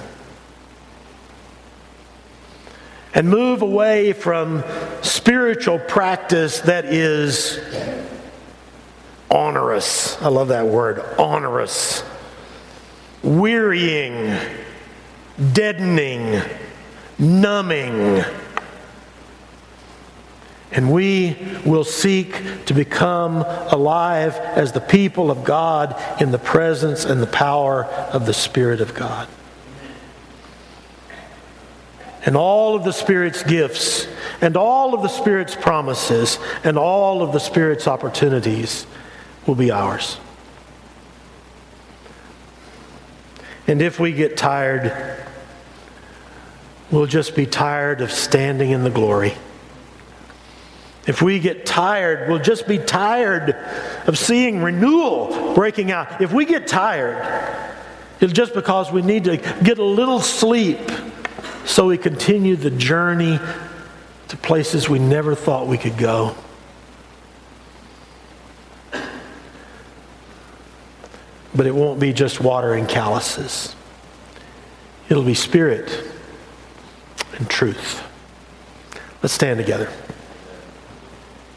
and 3.14 3.30
move 3.30 3.62
away 3.62 4.14
from 4.14 4.64
spiritual 5.04 5.78
practice 5.78 6.62
that 6.62 6.86
is 6.86 7.60
onerous. 9.32 10.22
I 10.22 10.28
love 10.28 10.50
that 10.50 10.68
word, 10.68 11.04
onerous, 11.18 12.04
wearying, 13.24 14.38
deadening, 15.54 16.42
numbing. 17.18 18.24
And 20.74 20.92
we 20.92 21.38
will 21.66 21.84
seek 21.84 22.66
to 22.66 22.74
become 22.74 23.38
alive 23.38 24.36
as 24.36 24.72
the 24.72 24.80
people 24.80 25.32
of 25.32 25.44
God 25.44 26.22
in 26.22 26.32
the 26.32 26.40
presence 26.40 27.04
and 27.06 27.22
the 27.22 27.28
power 27.28 27.86
of 27.86 28.26
the 28.26 28.34
Spirit 28.34 28.80
of 28.82 28.94
God. 28.94 29.28
And 32.24 32.38
all 32.38 32.76
of 32.76 32.84
the 32.84 32.94
Spirit's 32.94 33.44
gifts, 33.44 34.08
and 34.42 34.56
all 34.56 34.94
of 34.94 35.02
the 35.02 35.10
Spirit's 35.10 35.56
promises, 35.56 36.38
and 36.64 36.78
all 36.78 37.24
of 37.24 37.34
the 37.34 37.40
Spirit's 37.40 37.88
opportunities 37.88 38.86
will 39.46 39.56
be 39.56 39.72
ours. 39.72 40.18
And 43.68 43.82
if 43.82 44.00
we 44.00 44.12
get 44.12 44.38
tired, 44.38 44.92
we'll 46.92 47.06
just 47.06 47.36
be 47.36 47.46
tired 47.46 48.02
of 48.02 48.12
standing 48.12 48.72
in 48.72 48.84
the 48.84 48.90
glory. 48.90 49.34
If 51.08 51.22
we 51.22 51.40
get 51.40 51.66
tired, 51.66 52.30
we'll 52.30 52.40
just 52.40 52.68
be 52.68 52.78
tired 52.78 53.56
of 54.06 54.18
seeing 54.18 54.62
renewal 54.62 55.54
breaking 55.56 55.92
out. 55.92 56.22
If 56.22 56.32
we 56.32 56.46
get 56.46 56.68
tired, 56.68 57.18
it's 58.20 58.34
just 58.34 58.54
because 58.54 58.92
we 58.92 59.02
need 59.02 59.24
to 59.24 59.38
get 59.38 59.80
a 59.80 59.84
little 59.84 60.20
sleep 60.20 60.80
so 61.66 61.88
we 61.88 61.98
continue 61.98 62.56
the 62.56 62.70
journey 62.70 63.40
to 64.28 64.38
places 64.38 64.88
we 64.88 65.00
never 65.00 65.34
thought 65.34 65.68
we 65.68 65.78
could 65.78 65.98
go. 65.98 66.36
But 71.54 71.68
it 71.68 71.76
won't 71.76 72.00
be 72.00 72.14
just 72.14 72.40
water 72.40 72.74
and 72.74 72.88
calluses. 72.88 73.76
It'll 75.10 75.24
be 75.24 75.34
spirit 75.34 75.92
and 77.38 77.50
truth. 77.50 78.02
Let's 79.22 79.34
stand 79.34 79.60
together. 79.60 79.92